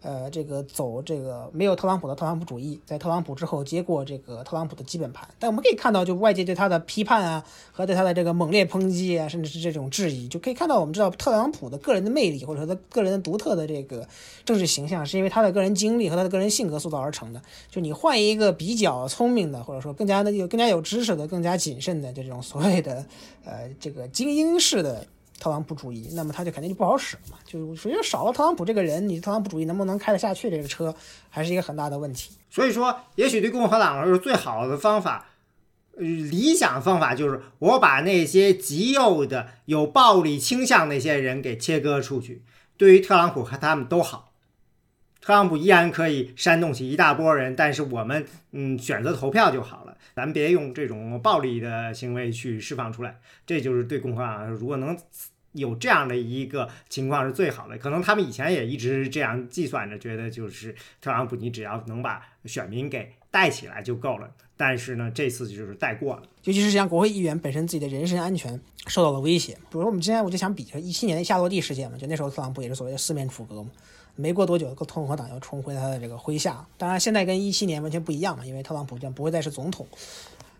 [0.00, 14.06] 呃，这个走这个没有特朗普的特朗普主义，在特朗普之后接过这个特朗普的基本盘，但我们可以看到，就外界对他的批判啊，和对他的这个猛烈抨击啊，甚至是这种质疑，就可以看到，我们知道特朗普的个人的魅力，或者说他个人独特的这个
[14.44, 17.42] 政治形象，是因为他的个人经历和他的个人性格塑造而成的。
[17.68, 23.04] 就你换一个比较聪明的，或者说更加的有更加有知识的、更加谨慎的，就这种所谓的
[23.44, 25.04] 呃这个精英式的。
[25.38, 27.38] 特朗普主义，那么他就肯定就不好使了嘛。
[27.44, 30.94] 就所以说少了特朗普这个人，你特朗普主义能不能开得下去这个车，
[31.30, 32.32] 还是一个很大的问题。
[32.50, 35.26] 所以说，也许对共和党来说，最好的方法，
[35.96, 42.42] 理想方法就是我把那些极右的、有暴力倾向那些人给切割出去，
[42.76, 44.27] 对于特朗普和他们都好。
[45.28, 53.20] 特朗普依然可以煽动起一大波人，但是我们嗯选择投票就好了，咱别用这种暴力的行为去释放出来。
[53.46, 54.96] 这就是对共和党，如果能
[55.52, 57.76] 有这样的一个情况是最好的。
[57.76, 64.30] 可能他们以前也一直这样计算着，觉得就是特朗普你只要能把选民给带起来就够了。
[64.56, 69.52] 但是呢，这次就是带过了，尤其是像国会议员本身自己的人身安全受到了威胁。
[69.52, 73.70] 比如我们之前我就想比，就一七年的夏洛蒂事件嘛，就那时候特朗普也是所谓的四面楚歌嘛。
[74.20, 76.66] 没过多久，共和党又重回他的这个麾下。
[76.76, 79.86] 当然，现在跟一七年完全不一样嘛，因为特朗普将不会再是总统。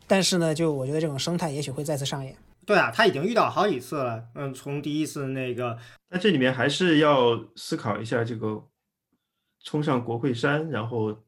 [0.06, 2.36] 但是呢，就我觉得这种生态也许会再次上演。
[2.64, 4.22] 对啊，他已经遇到好几次了。
[4.36, 5.76] 嗯，从第一次那个，
[6.08, 8.62] 那这里面还是要思考一下这个
[9.64, 11.24] 冲上国会山，然后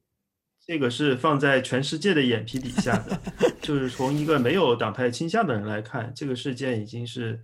[0.65, 3.21] 这个是放在全世界的眼皮底下的，
[3.61, 7.43] 就是从一个没有党派倾向的人来看，这个事件已经是。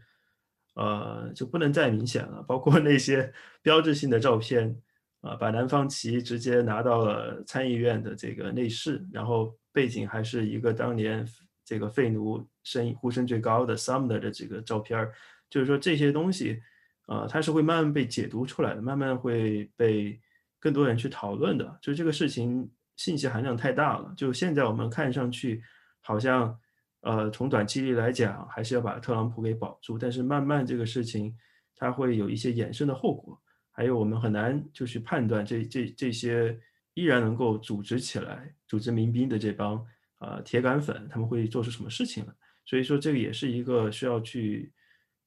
[0.77, 2.43] 呃，就不能再明显了。
[2.43, 4.77] 包括那些 标志性的照片，
[5.23, 11.27] 啊，把南方旗直接拿到了参议院的这个内室，然后背景还是一个当年
[11.65, 15.13] 这个废奴声呼声最高的 Sumner 的这个照片儿。
[15.49, 16.61] 就是说这些东西，
[17.07, 20.21] 啊，它是会慢慢被解读出来的，慢慢会被
[20.61, 21.79] 更多人去讨论的。
[21.81, 24.13] 就这个事情信息含量太大了。
[24.15, 25.63] 就现在我们看上去
[26.03, 26.59] 好像。
[27.03, 29.97] 呃，从短期来讲，还是要把特朗普给保住。
[29.97, 31.33] 但是慢慢这个事情，
[31.77, 33.41] 它会有一些衍生的后果，
[33.71, 36.59] 还有我们很难就去判断这这这些
[36.95, 39.87] 依然能够组织起来、组织民兵的这帮
[40.19, 42.35] 啊铁杆粉，他们会做出什么事情了。
[42.65, 44.73] 所以说，这个也是一个需要去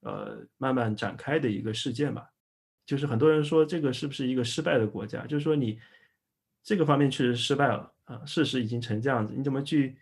[0.02, 2.30] 呃慢慢展开的一个事件吧。
[2.86, 5.26] 就是很多人说这个是不是一个失败的国家？
[5.26, 5.80] 就是说你
[6.62, 9.96] 这个方面确实失败了啊，事实已经成这样子，你怎么去？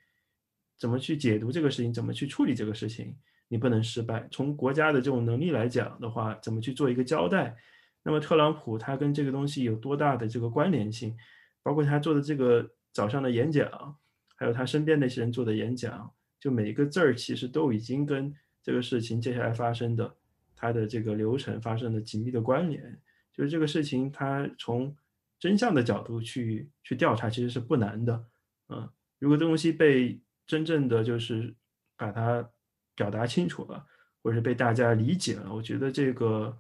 [0.78, 1.94] 怎么去解读这个事情？
[1.94, 3.16] 怎么去处理这个事情？
[3.48, 4.28] 你不能失败。
[4.30, 7.56] 从国家的这种能力来讲的话，怎么去做一个交代？
[8.04, 11.16] 那么特朗普他跟这个东西有多大的这个关联性？
[11.64, 13.96] 包括他做的这个早上的演讲，
[14.36, 16.10] 还有他身边那些人做的演讲，
[16.40, 20.16] 就每一个字儿其实都已经跟这个事情接下来发生的
[20.56, 23.00] 他的这个流程发生了紧密的关联。
[23.34, 24.96] 就是这个事情，他从
[25.40, 28.26] 真相的角度去去调查，其实是不难的。
[28.70, 31.54] 嗯，如果这东西被真正的就是
[31.98, 32.50] 把它
[32.96, 33.86] 表达清楚了，
[34.24, 36.58] 或者被大家理解了，我觉得这个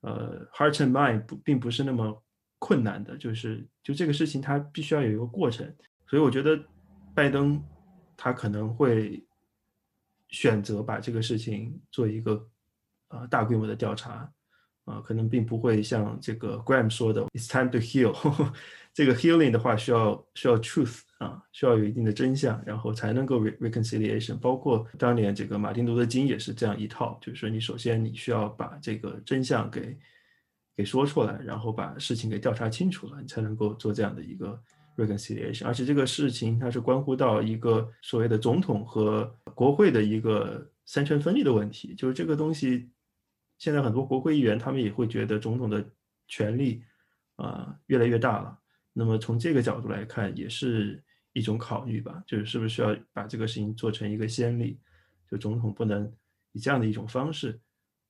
[0.00, 2.24] 呃，heart and mind 不并不是那么
[2.58, 5.66] 困难的，就是就这个事情它必须要有一个过程，
[6.06, 6.58] 所以我觉得
[7.14, 7.62] 拜登
[8.16, 9.26] 他可能会
[10.28, 12.48] 选择把这个事情做一个
[13.08, 14.32] 呃大规模的调查，
[14.84, 18.14] 啊，可能并不会像这个 Graham 说的，It's time to heal。
[18.94, 24.38] 这个 healing 的话，需要需要 truth 啊，需要有一定的真相，然后才能够 re reconciliation。
[24.38, 29.98] 包括当年这个马丁路德金也是这样一套，就是说你首先你需要把这个真相给
[30.76, 34.62] 给说出来，然后把事情给调查清楚了，你才能够做这样的一个
[34.96, 35.66] reconciliation。
[35.66, 39.24] 而且这个事情它是关乎到一个所谓的总统和
[39.56, 42.88] 国会的一个三权分立的问题，就是这个东西。
[43.58, 45.84] 现在很多国会议员他们也会觉得总统的
[46.28, 46.82] 权力
[47.36, 48.58] 啊越来越大了。
[48.94, 54.78] 那么从这个角度来看，也是一种考虑吧，就是是不是需要把这个事情做成一个先例，
[55.28, 56.10] 就总统不能
[56.52, 57.60] 以这样的一种方式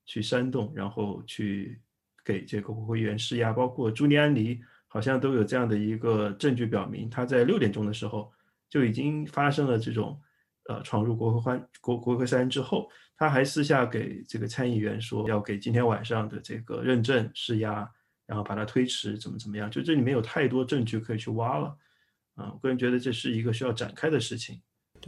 [0.05, 1.81] 去煽动，然后去
[2.23, 3.51] 给这个国会议员施压。
[3.51, 8.31] 包括朱利安尼好像都有这样的一个证据表明，他在六点钟的时候
[8.69, 10.21] 就已经发生了这种
[10.69, 12.89] 呃闯入国会欢国国会山之后。
[13.17, 17.89] 他还私下给这个参议员说，要给今天晚上的这个认证施压，
[18.25, 19.69] 然后把它推迟，怎么怎么样？
[19.69, 21.77] 就这里面有太多证据可以去挖了，
[22.35, 24.61] 啊，我个人觉得这是一个需要展开的事情。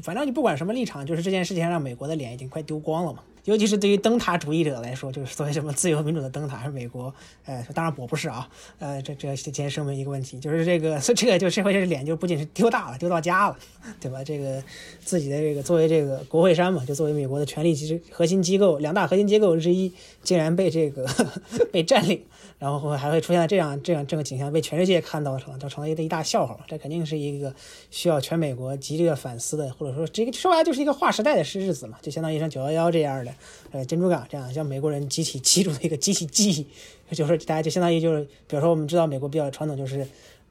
[0.04, 3.24] 反正你不管什么立场，就是这件事情让美国的脸已经快丢光了嘛。
[3.48, 7.14] 尤其是对于灯塔主义者来说，就是所谓什么自由民主的灯塔是美国，
[7.46, 8.46] 呃，当然我不是啊，
[8.78, 13.58] 呃，这这先声明一个问题，就是这个， 这个就社会这脸就不仅是丢大了，丢到家了，
[14.02, 14.22] 对吧？
[14.22, 14.62] 这个
[15.00, 21.08] 自己的这个作为这个国会山嘛，就作为美国的权力其实核心机构两大核心机构之一，竟然被这个
[21.72, 22.22] 被占领。
[22.60, 26.58] 然后还会出现这样这样这个景象，被全世界看到成，就成了一一大笑话。
[26.68, 27.54] 这肯定是一个
[27.92, 33.32] 需要全美国极力反思的，或者说这个说白了就是一个划时代的日子嘛，就相当于像九幺幺这样的，
[33.72, 40.08] 呃，珍珠港这样，像美国人集体记住的一个集体记忆，就是大家就相当于就是，比如说我们知道美国比较传统，就是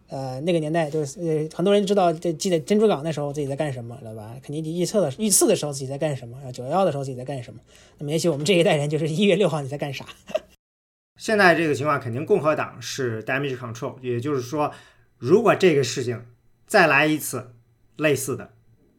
[0.08, 4.36] 呃那个年代就是呃很多人知道这记得珍珠港那时候自己在干什么，知道吧？
[4.42, 7.60] 肯尼迪遇刺的遇刺的时候自己在干什么，然后九幺幺的时候自己在干什么。
[7.98, 10.06] 那么也许我们这一代人就是一月六号你在干啥？
[11.18, 14.70] 现在这个情况肯定共和党是 damage control，也就是说，
[15.16, 16.22] 如果这个事情
[16.66, 17.52] 再来一次
[17.96, 18.50] 类似的，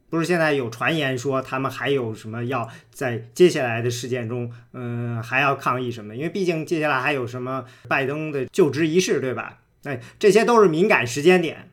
[0.09, 6.15] 不是现在有传言说他们还有什么要在接下来的事件中，嗯，还要抗议什么？
[6.15, 9.59] 因为毕竟接下来还有什么拜登的就职仪式，对吧？
[9.83, 11.69] 那这些都是敏感时间点。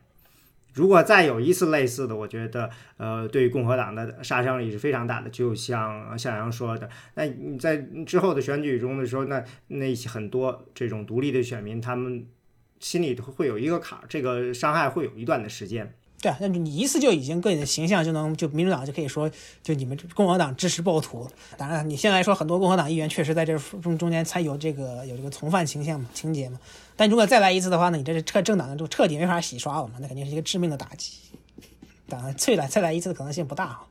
[0.73, 5.29] 如果再有一次类似的，我觉得，呃，对共和党的杀伤力是非常大的。
[5.29, 12.27] 就像向阳说的，那你在之后的选举中的时候，那那些很多这种独立的选民，他们
[12.81, 15.95] 心里会有一个坎儿，这个伤害会有一段的时间。
[16.21, 19.29] 对，那你一次就已经个人的形象就能就民主党就可以说，
[19.61, 21.29] 就你们共和党支持暴徒。
[21.55, 26.59] 当然，你现在说很多共和党议员确实在这中中间才有这个有这个从犯倾向嘛情节嘛。
[26.95, 27.97] 但如果再来一次的话呢？
[27.97, 29.95] 你这是彻政党就彻底没法洗刷了嘛？
[29.99, 31.11] 那肯定是一个致命的打击。
[32.09, 33.83] 当然，再来再来一次的可能性不大啊。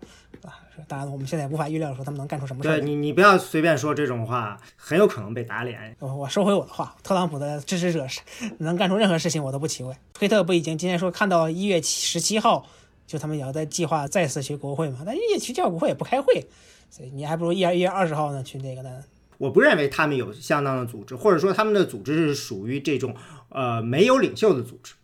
[0.89, 5.97] 当然，我们现在也无法预料说他们能干出什么事对你，你不要随便说这种话，很有可能被打脸。
[5.99, 8.21] 我我收回我的话，特朗普的支持者是
[8.59, 9.97] 能干出任何事情，我都不奇怪。
[10.13, 12.67] 推特不已经今天说看到一月十七号，
[13.07, 15.03] 就他们也要在计划再次去国会嘛？
[15.05, 16.47] 但一去叫国会也不开会，
[16.91, 19.03] 所以你还不如一月一月二十号呢去那个呢。
[19.39, 23.15] 我不认为他们有相当的组织，或者说他们的组织是属于这种
[23.49, 24.95] 呃没有领袖的组织。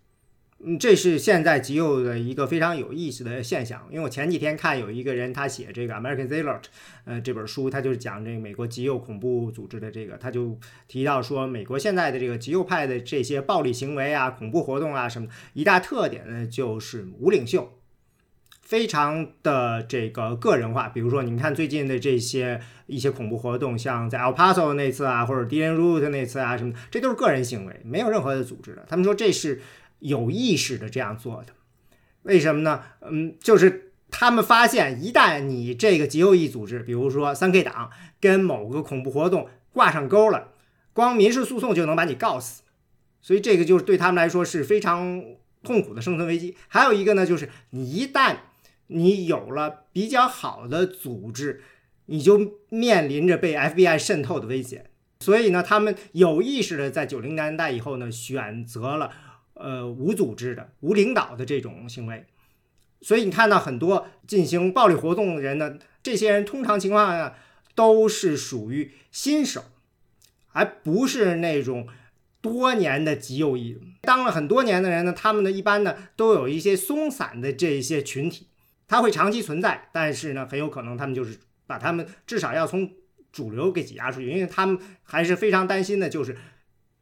[0.62, 3.86] 嗯，这是现在极右的一个非常有意思的现象。
[3.90, 6.60] 因为我前几天看有一个人他写这个《American Zealot》
[7.06, 17.76] 呃这本书，他就是讲这个美国极右恐怖组织的这个，他就提到说，美国现在的这个极右派的这些暴力行为啊、恐怖活动啊什么，一大特点呢就是无领袖。
[18.60, 28.86] 非常的这个个人化，比如说，你们看最近的这些一些恐怖活动，像在 El Paso 那次啊，或者 d i a n Root 那次啊，什么，这都是个人行为，没有任何的组织的。
[28.88, 29.60] 他们说这是
[30.00, 31.54] 有意识的这样做的，
[32.22, 32.82] 为什么呢？
[33.00, 37.90] 嗯，就是他们发现，一旦你这个极右翼组织，比如说三 K 党，
[38.20, 40.48] 跟某个恐怖活动挂上钩了，
[40.92, 42.62] 光民事诉讼就能把你告死，
[43.22, 45.22] 所以这个就是对他们来说是非常
[45.62, 46.56] 痛苦的生存危机。
[46.68, 48.36] 还有一个呢，就是你一旦
[48.88, 51.62] 你有了比较好的组织，
[52.06, 54.90] 你就面临着被 FBI 渗透的危险。
[55.20, 59.12] 所以呢，他们有意识的在九零年代以后呢，选择了
[59.60, 62.24] 呃无组织的、无领导的这种行为。
[63.00, 67.36] 所以你看到很多进行暴力活动的人呢，这些人通常情况下
[67.74, 69.62] 都是属于新手，
[70.48, 71.86] 还不是那种
[72.40, 73.78] 多年的极右翼。
[74.02, 78.48] 当了很多年的人呢，他们呢一般呢都有一些松散的这些群体。
[78.88, 82.90] 它会长期存在，但是呢，很有可能他们就是把他们至少要从
[83.30, 86.36] 主流给挤压出去，因为他们还是非常担心的，就是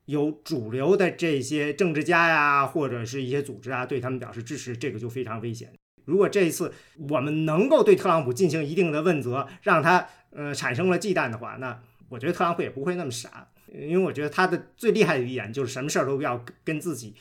[0.08, 5.70] 有主流的这些政治家呀，或者是一些组织啊，对他们表示支持，这个就非常危险。
[6.06, 6.72] 如果这一次
[7.10, 11.78] 我们能够对特朗普进行一定的问责，让他呃产生了忌惮的话，那
[12.08, 13.48] 我觉得特朗普也不会那么傻。
[13.70, 17.14] 因为我觉得他的最厉害的一点就是什么事儿都要跟自己，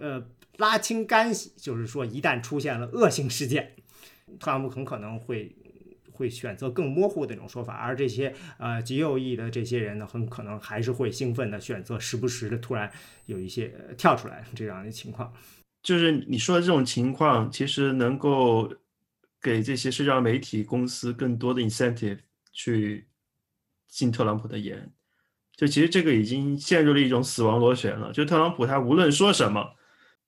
[0.00, 0.20] 呃，
[0.56, 1.52] 拉清干系。
[1.56, 3.76] 就是说，一旦出现了恶性事件，
[4.40, 5.54] 特朗普很可能会
[6.12, 12.90] 会选择更模糊的那种说法，而这些呃极右翼的这些人呢，很可能还是会兴奋的选择时不时的突然
[13.26, 15.32] 有一些跳出来这样的情况。
[15.82, 18.72] 就是你说的这种情况，其实能够
[19.40, 22.18] 给这些社交媒体公司更多的 incentive
[22.52, 23.08] 去
[23.88, 24.92] 进特朗普的言。
[25.56, 28.12] 就其实这个已经陷入了一种死亡螺旋了。
[28.12, 29.74] 就特朗普他无论说什么，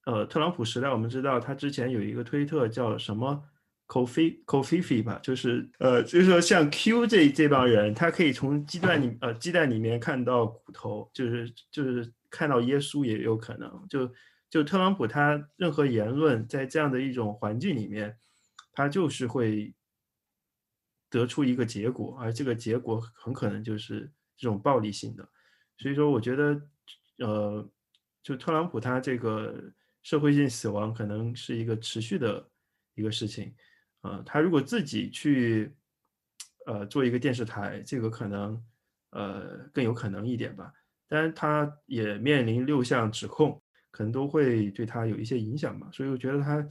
[0.05, 3.41] 呃，特朗普时代我们知道他之前有一个推特叫什么
[3.87, 13.85] “coffee coffee” 吧，就是呃，就是说像 Q 这这帮人，他可以从鸡蛋里呃鸡蛋里面看到骨头，就是就是看到耶稣也有可能。
[13.89, 14.11] 就
[14.49, 18.17] 就特朗普他任何言论在这样的一种环境里面，
[18.73, 19.73] 他就是会
[21.09, 24.11] 得出一个结果，而这个结果很可能就是。
[24.37, 25.25] 这种暴力性的，
[25.77, 26.61] 所以说我觉得，
[27.19, 27.71] 呃，
[28.21, 29.71] 就特朗普他这个
[30.03, 32.45] 社会性死亡可能是一个持续的
[32.95, 33.55] 一个事情，
[34.05, 35.73] 呃，他如果自己去，
[36.67, 38.63] 呃，做一个电视台，这个可能，
[39.09, 40.71] 呃，更有可能一点吧。
[41.07, 45.89] 当然，他也面临六项指控，可能都会对他有一些影响吧。
[45.91, 46.65] 所以我觉得他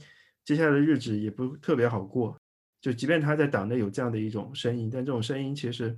[0.45, 2.37] 接下来的日子也不特别好过。
[2.79, 5.95] 就即便他在党内有这样的一种声音，但这种声音其实。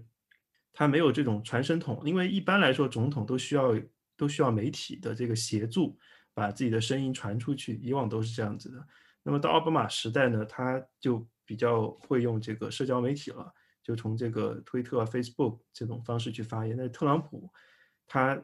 [0.80, 3.74] 他没有这种传声筒，因为一般来说，总统都需要
[4.16, 5.98] 都需要媒体的这个协助，
[6.36, 7.80] 把自己的声音传出去。
[7.82, 8.88] 以往都是这样子的。
[9.28, 13.54] 那么到奥巴马时代呢，他就比较会用这个社交媒体了，
[13.84, 16.78] 就从这个推特啊、Facebook 这种方式去发言。
[16.78, 17.52] 那特朗普
[18.08, 18.42] 他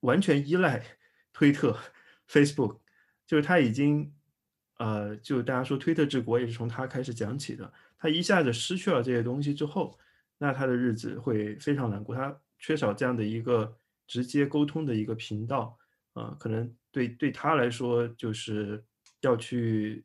[0.00, 0.82] 完全依赖
[1.30, 1.78] 推特、
[2.26, 2.78] Facebook，
[3.26, 4.10] 就是他已经
[4.78, 7.70] 呃，就大家说推特治国也是从他开始讲起的。
[7.98, 9.98] 他一下子失去了这些东西之后。
[10.40, 15.76] 那他的日子会非常难过，他缺少这样的一个直接沟通的一个频道，
[16.12, 18.82] 啊，可能对对他来说，就是
[19.20, 20.04] 要去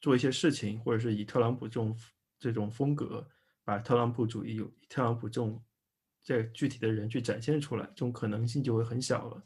[0.00, 1.96] 做一些事情，或者是以特朗普这种
[2.38, 3.26] 这种风格，
[3.64, 5.62] 把特朗普主义有特朗普这种
[6.22, 9.42] 这具体的人去展现出来，这种可能性就会很小了，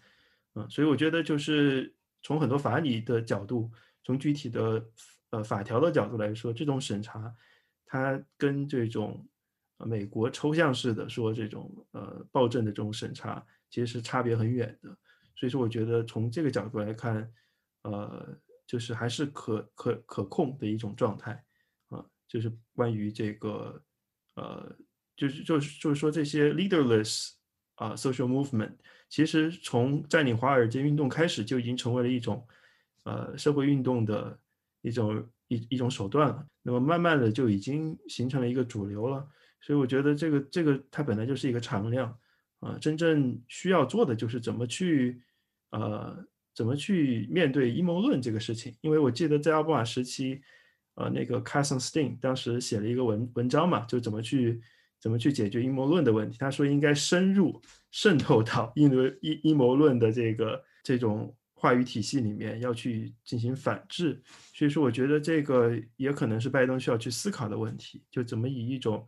[0.54, 3.70] 嗯，所以我觉得就是从很多法理的角度，
[4.04, 4.84] 从具体的
[5.30, 7.34] 呃法条的角度来说，这种审查，
[7.86, 9.26] 它跟这种。
[9.84, 14.88] 美国抽象式的说这种呃暴政的这种审查，其实是差别很远的。
[15.34, 17.30] 所以说，我觉得从这个角度来看，
[17.82, 18.26] 呃，
[18.66, 21.44] 就是还是可可可控的一种状态
[21.88, 22.04] 啊。
[22.28, 23.82] 就是关于这个
[24.34, 24.76] 呃，
[25.16, 27.32] 就是就是就是说这些 leaderless
[27.76, 28.72] 啊 social movement，
[29.08, 32.46] 其实从占领华尔街运动开始就已经成为了一种
[33.04, 34.38] 呃社会运动的
[34.82, 36.46] 一种一一种手段了。
[36.62, 39.26] 那么慢慢的就已经形成了一个主流了。
[39.60, 42.16] 所以我觉得这个这个它本来就是一个常量
[42.60, 45.20] 啊，真正需要做的就是怎么去
[45.70, 46.24] 呃
[46.56, 48.74] 怎么去面对阴谋论这个事情。
[48.80, 50.40] 因为我记得在奥巴马时期，
[50.94, 54.60] 呃，那个 c a s s o n Stein 当时写了一个文文章嘛，就怎么去
[54.98, 56.36] 怎么去解决阴谋论的问题。
[56.40, 57.60] 他说应该深入
[57.92, 58.90] 渗透到阴
[59.20, 64.20] 阴阴谋论的这个这种话语体系里面，要去进行反制。
[64.54, 69.06] 所以说，我觉得这个也可能是拜登需要去思考的问题，就怎么以一种。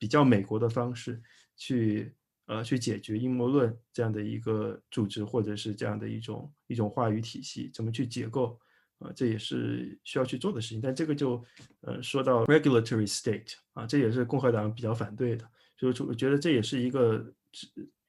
[0.00, 1.20] 比较美国的方式
[1.56, 2.14] 去
[2.48, 8.58] 呃去解决阴谋论这样的一个组织或者是这样的一种一种话语体系怎么去结构
[8.98, 11.44] 啊这也是需要去做的事情，但这个就
[11.82, 15.44] 呃说到 regulatory state 啊这也是共和党比较反对的，
[15.76, 17.32] 所以我觉得这也是一个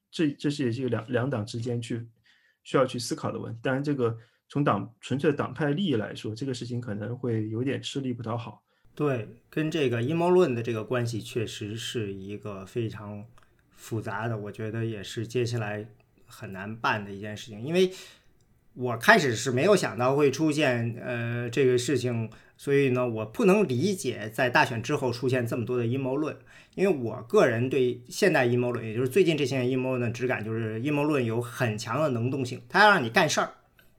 [0.10, 2.08] 这这是也是一个两两党之间去
[2.64, 3.60] 需要去思考的问题。
[3.62, 4.18] 当然这个
[4.48, 8.64] 从党纯粹的党派利益来说，这个事情可能会有点吃力不讨好。
[8.96, 13.24] 对，跟这个阴谋论的这个关系确实是一个非常
[13.80, 15.86] 复杂的，我觉得也是接下来
[16.28, 17.64] 很难办的一件事情。
[17.64, 17.92] 因为
[18.74, 26.38] 我开始是没有想到会出现呃这个事情，所以呢，我不能理解在大选之后出现这么多的阴谋论。
[26.76, 33.54] 因为我个人对现代阴谋论，也就是最近这些阴谋论的质感，就是阴谋论有很强的能动性，它要让你干事儿。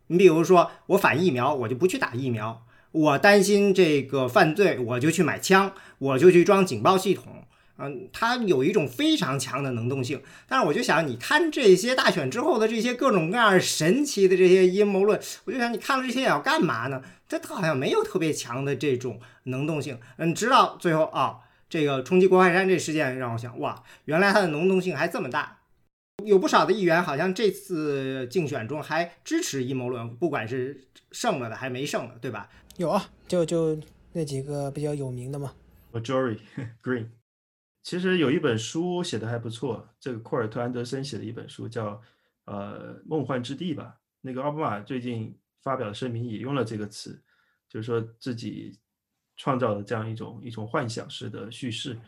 [0.06, 2.64] 你比如说，我反疫苗，我就不去打疫苗。
[2.92, 7.44] 我担心这个犯罪，我就去买枪，我就去装警报系统。
[7.80, 10.22] 嗯，它有一种非常强的能动性。
[10.46, 17.02] 但是我就想，你看这些大选之后的这些各种各样神奇的这些阴谋论，我就想，你看了这些要干嘛呢？
[17.28, 19.98] 它好像没有特别强的这种能动性。
[20.16, 25.58] 嗯，直到最后啊，这个冲击国会山这事件让我想，哇，原来它的能动性还这么大。
[26.26, 30.78] 有不少的议员好像这次竞选中还支持阴谋论，不管是
[31.12, 32.48] 胜了的还没胜的，对吧？
[32.76, 33.78] 有啊，就就
[34.12, 35.54] 那几个比较有名的嘛。
[35.92, 36.40] Majority
[36.82, 37.06] Green，
[37.82, 42.00] 其实有一本书写的还不错，这个库尔特·安德森写的一本书叫
[42.44, 43.96] 呃《梦幻之地》吧。
[44.20, 47.18] 那个奥巴马最近发表的声明也用了这个词，
[47.68, 48.78] 就是说自己
[49.36, 51.98] 创造的这样一种一种幻想式的叙事。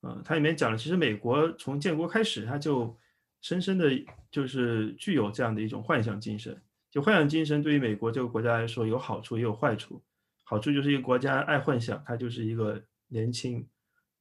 [0.00, 2.98] 呃，它里面讲了，其实美国从建国开始，它就
[3.42, 3.90] 深深的
[4.30, 6.58] 就是具有这样的一种幻想精神。
[6.90, 10.02] 就幻想精神对于美国这个国家来说有好处也有坏处。
[10.42, 13.68] 好处就是一个国家爱幻想，它就是一个年轻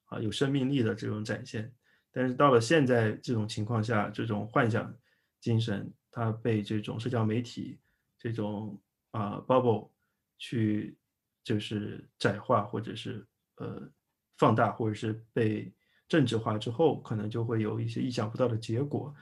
[0.09, 1.73] 啊有生命力的这种展现。
[2.11, 4.93] 但是到了现在这种情况下，这种幻想
[5.39, 7.79] 精神它被这种社交媒体
[8.19, 8.79] 这种
[9.11, 9.89] 啊 bubble
[10.37, 10.97] 去
[11.43, 13.89] 就是窄化，或者是呃。
[14.39, 15.69] 放大或者是被
[16.07, 19.13] 政治化之后，可能就会有一些意想不到的结果。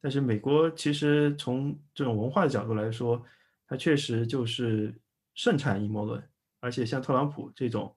[0.00, 3.22] 但是美国其实从这种文化的角度来说，
[3.66, 4.98] 它确实就是
[5.34, 6.26] 盛产阴谋论。
[6.60, 7.94] 而且像特朗普这种，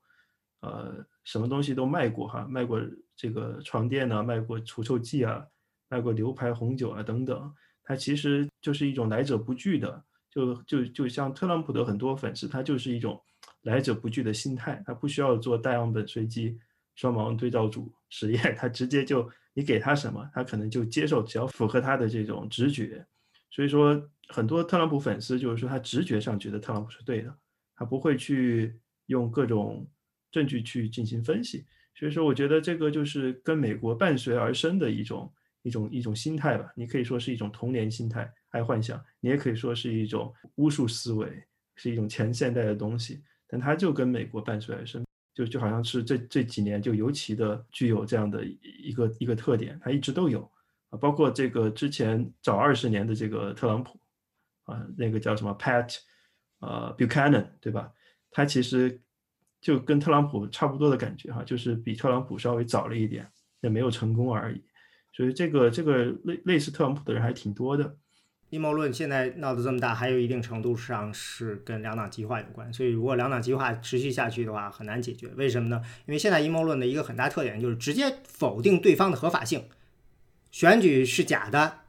[0.59, 2.81] 呃，什么东西都卖过哈，卖过
[3.15, 5.45] 这个床垫啊，卖过除臭剂啊，
[5.89, 7.53] 卖过牛排、红酒啊等等，
[7.83, 10.03] 他其实就是一种来者不拒的。
[10.31, 13.21] 就就就像特朗普的很多粉丝，他就是一种。
[13.61, 16.55] 来者不拒的心态，他不需要做大样本随机
[16.93, 23.03] 双盲对照组实验，他直接就你给他什么，他可能就接受，只要符合他的这种直觉。
[23.49, 27.35] 所以说，很多特朗普粉丝就是说他直觉上觉得特朗普是对的，
[27.75, 29.87] 他不会去用各种
[30.35, 31.63] 证据去进行分析。
[31.97, 36.69] 所以说，我觉得这个就是跟美国伴随而生的一种一种一种心态吧。
[36.75, 41.41] 你可以说是一种童年心态，爱幻想；你也可以说是一种巫术思维，
[41.77, 43.23] 是一种前现代的东西。
[43.47, 50.41] 但它就跟美国伴随而生，就就好像是这这几年就尤其的具有这样的一个一个特点，它一直都有
[50.89, 53.97] 啊，包括这个之前早二十年的这个特朗普
[54.65, 55.97] 啊，那个叫什么 Pat，
[56.59, 57.89] 呃 Buchanan 对吧？
[58.31, 58.99] 他其实
[59.65, 63.27] 就跟特朗普差不多的感觉哈，就是比特朗普稍微早了一点，
[63.61, 64.61] 也没有成功而已。
[65.11, 67.95] 所以这个这个类类似特朗普的人还挺多的。
[68.51, 72.71] 阴谋论现在闹得这么大，还有一定程度上是跟两党极化有关。
[72.71, 75.29] 所以，如果两党极化持续下去的话，很难解决。
[75.29, 75.81] 为什么呢？
[76.05, 79.63] 因为现在阴谋论的一个很大特点就是直接否定对方的合法性，
[80.51, 81.79] 选举是假的，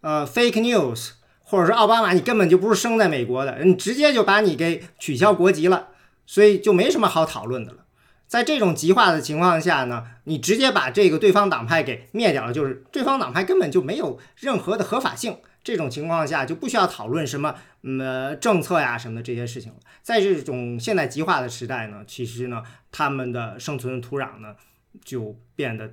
[0.00, 1.10] 呃，fake news，
[1.42, 5.88] 或者说奥巴马你根本就不是生在美国的，你直接就把你给取消国籍了，
[6.28, 7.86] 所以就没什么好讨论的了。
[8.26, 15.38] 在这种极化的情况下呢，你直接把这个对方党派给灭掉了，就是对方党派根本就没有任何的合法性。
[15.64, 19.78] 这种情况下就不需要讨论什么呃政策呀什么的这些事情了。
[20.02, 22.62] 在这种现代极化的时代呢，其实呢，
[22.92, 24.54] 他们的生存的土壤呢
[25.02, 25.90] 就变得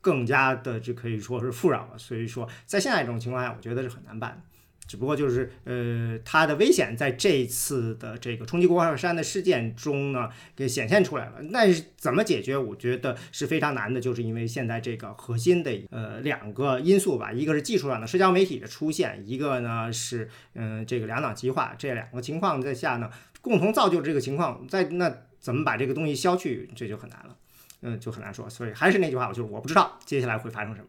[0.00, 1.96] 更加的就可以说是富饶了。
[1.96, 4.51] 所以说，在现在这种情况下，我觉得是很难办的。
[4.86, 11.40] 只不过就是，呃，它的危险在这一次的这个冲击国会山的事件中呢，给显现出来了。
[11.50, 11.60] 那
[11.96, 12.56] 怎么解决？
[12.56, 23.08] 我觉得是非常难的，就是因为现在这个核心的呃两个因素吧，一个是技术上的社交媒体的出现，一个呢是嗯这个两党极化，这两个情况在下呢，
[23.40, 24.66] 共同造就这个情况。
[24.68, 25.10] 在那
[25.40, 27.36] 怎么把这个东西消去，这就很难了，
[27.80, 28.50] 嗯，就很难说。
[28.50, 30.86] 所以还是那句话，就是我不知道接下来会发生什么。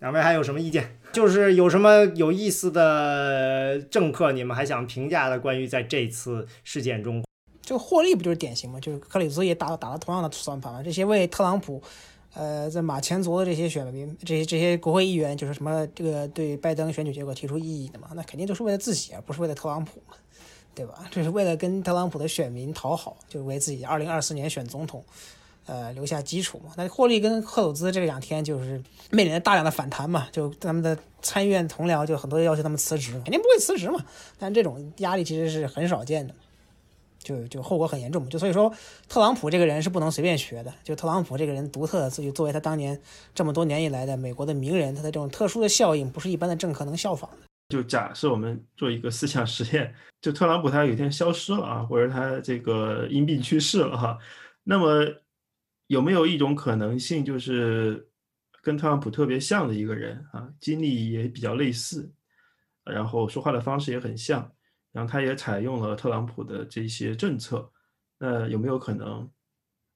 [0.00, 0.96] 两位还有什么意见？
[1.12, 5.40] 就是有什么有意思的政客，你们还想评价的？
[5.40, 7.24] 关于在这次事件中，
[7.62, 8.78] 这个霍利不就是典型吗？
[8.78, 10.80] 就是克里斯也打打了同样的算盘嘛。
[10.80, 11.82] 这些为特朗普，
[12.34, 18.10] 呃，在马前卒的这些选民，这些这些国会议员，就是什么这个对拜登选举结果提出异议的嘛？
[18.14, 20.14] 那肯定都是为了自己，而不是为了特朗普嘛，
[20.76, 21.06] 对吧？
[21.10, 25.04] 这是为了跟特朗普的选民讨好，就为自己二零二四年选总统。
[25.68, 26.72] 呃，留下基础嘛。
[26.78, 34.02] 那霍利跟赫鲁兹这两天就是面临着大量的反弹嘛，就他们的参议院同僚就很多要求他们辞职，肯定不会辞职嘛。
[34.38, 36.34] 但这种压力其实是很少见的，
[37.18, 38.30] 就就后果很严重嘛。
[38.30, 38.72] 就所以说，
[39.10, 40.72] 特朗普这个人是不能随便学的。
[40.82, 42.98] 就特朗普这个人独特的自己，作为他当年
[43.34, 47.36] 这么多年以来的美国的名人，他的这种特殊的效应，不是一般的政客能效仿的。
[47.68, 54.18] 就假设我们做一个思想实验，就特朗普他有一天消失了啊，或者他这个因病去世了哈，
[54.64, 55.04] 那么。
[55.88, 58.08] 有没有一种可能性，就是
[58.62, 62.10] 跟特朗普特别像的一个人啊，经历也比较类似，
[62.84, 64.50] 然后说话的方式也很像，
[64.92, 67.70] 然后他也采用了特朗普的这些政策，
[68.18, 69.28] 那有没有可能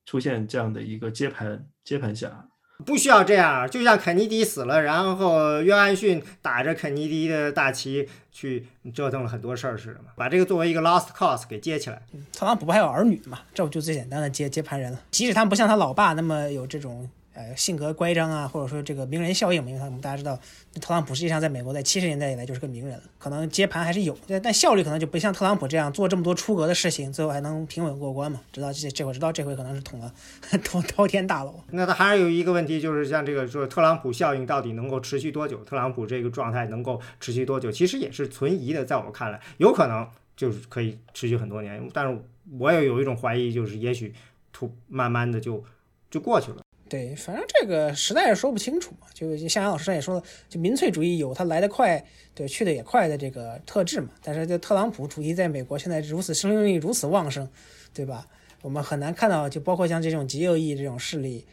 [0.07, 2.49] 出现这样的一个接盘接盘侠？
[2.85, 12.03] 不需要这样，就像肯尼迪死了，然后约翰逊打着肯尼迪的大旗去折腾了很多事儿似的嘛，把这个作为一个 lost cause 给接起来。
[12.33, 13.41] 特朗普不还有儿女嘛？
[13.55, 15.01] 这不就最简单的接接盘人了？
[15.11, 20.39] 即使他们不像他老爸那么有这种呃性格乖张啊，或者说这个名人效应嘛，因为我们大家知道，
[20.81, 28.41] 特朗普实际上在美国在七十年代以来就是个名人了，可能接盘还是有，但但效率可能就不像特朗普这样做这么多出格的事情，最后还能平稳过关嘛。
[28.53, 30.13] 直到这这回，直到这回可能是捅了
[30.65, 31.59] 捅滔天大楼。
[31.71, 35.65] 那他还是有一个问题，就是像这个说特朗普效应到底能够持续多久？
[35.65, 37.73] 特朗普这个状态能够持续多久？
[37.73, 40.07] 其实也是存疑的，在我看来，有可能
[40.37, 42.23] 就是可以持续很多年，但是
[42.59, 44.13] 我也有一种怀疑，就是也许
[44.53, 45.65] 突慢慢的就
[46.11, 46.62] 就过去了。
[46.93, 49.07] 对，反正这个实在是说不清楚嘛。
[49.15, 52.05] 就像杨老师也说了，就民粹主义有它来得快，
[52.35, 54.11] 对，去的也快的这个特质嘛。
[54.23, 57.49] 但是这特朗普主义在美国现在如此生命力如此旺盛，
[57.95, 58.27] 对吧？
[58.61, 61.47] 我们很难看到，就包括像这种极右翼这种势力，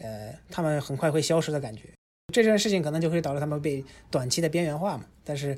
[0.00, 1.82] 呃，他们很快会消失的感觉。
[2.32, 5.04] 这件事情可能就会导致他们被短期的边缘化嘛。
[5.22, 5.54] 但是，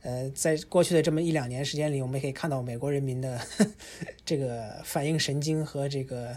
[0.00, 3.38] 呃，在过去的这么一两年时间里，我们可以看到美国人民的
[4.24, 6.34] 这个反应神经和这个。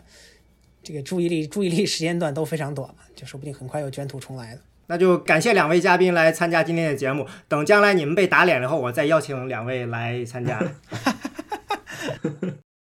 [0.84, 4.62] 这个注意力注意力时间段都非常短，就说不定很快又卷土重来了。
[4.88, 10.60] 那就感谢两位嘉宾来参加今天的节目，等将来你们被打脸了后，我再邀请两位来参加。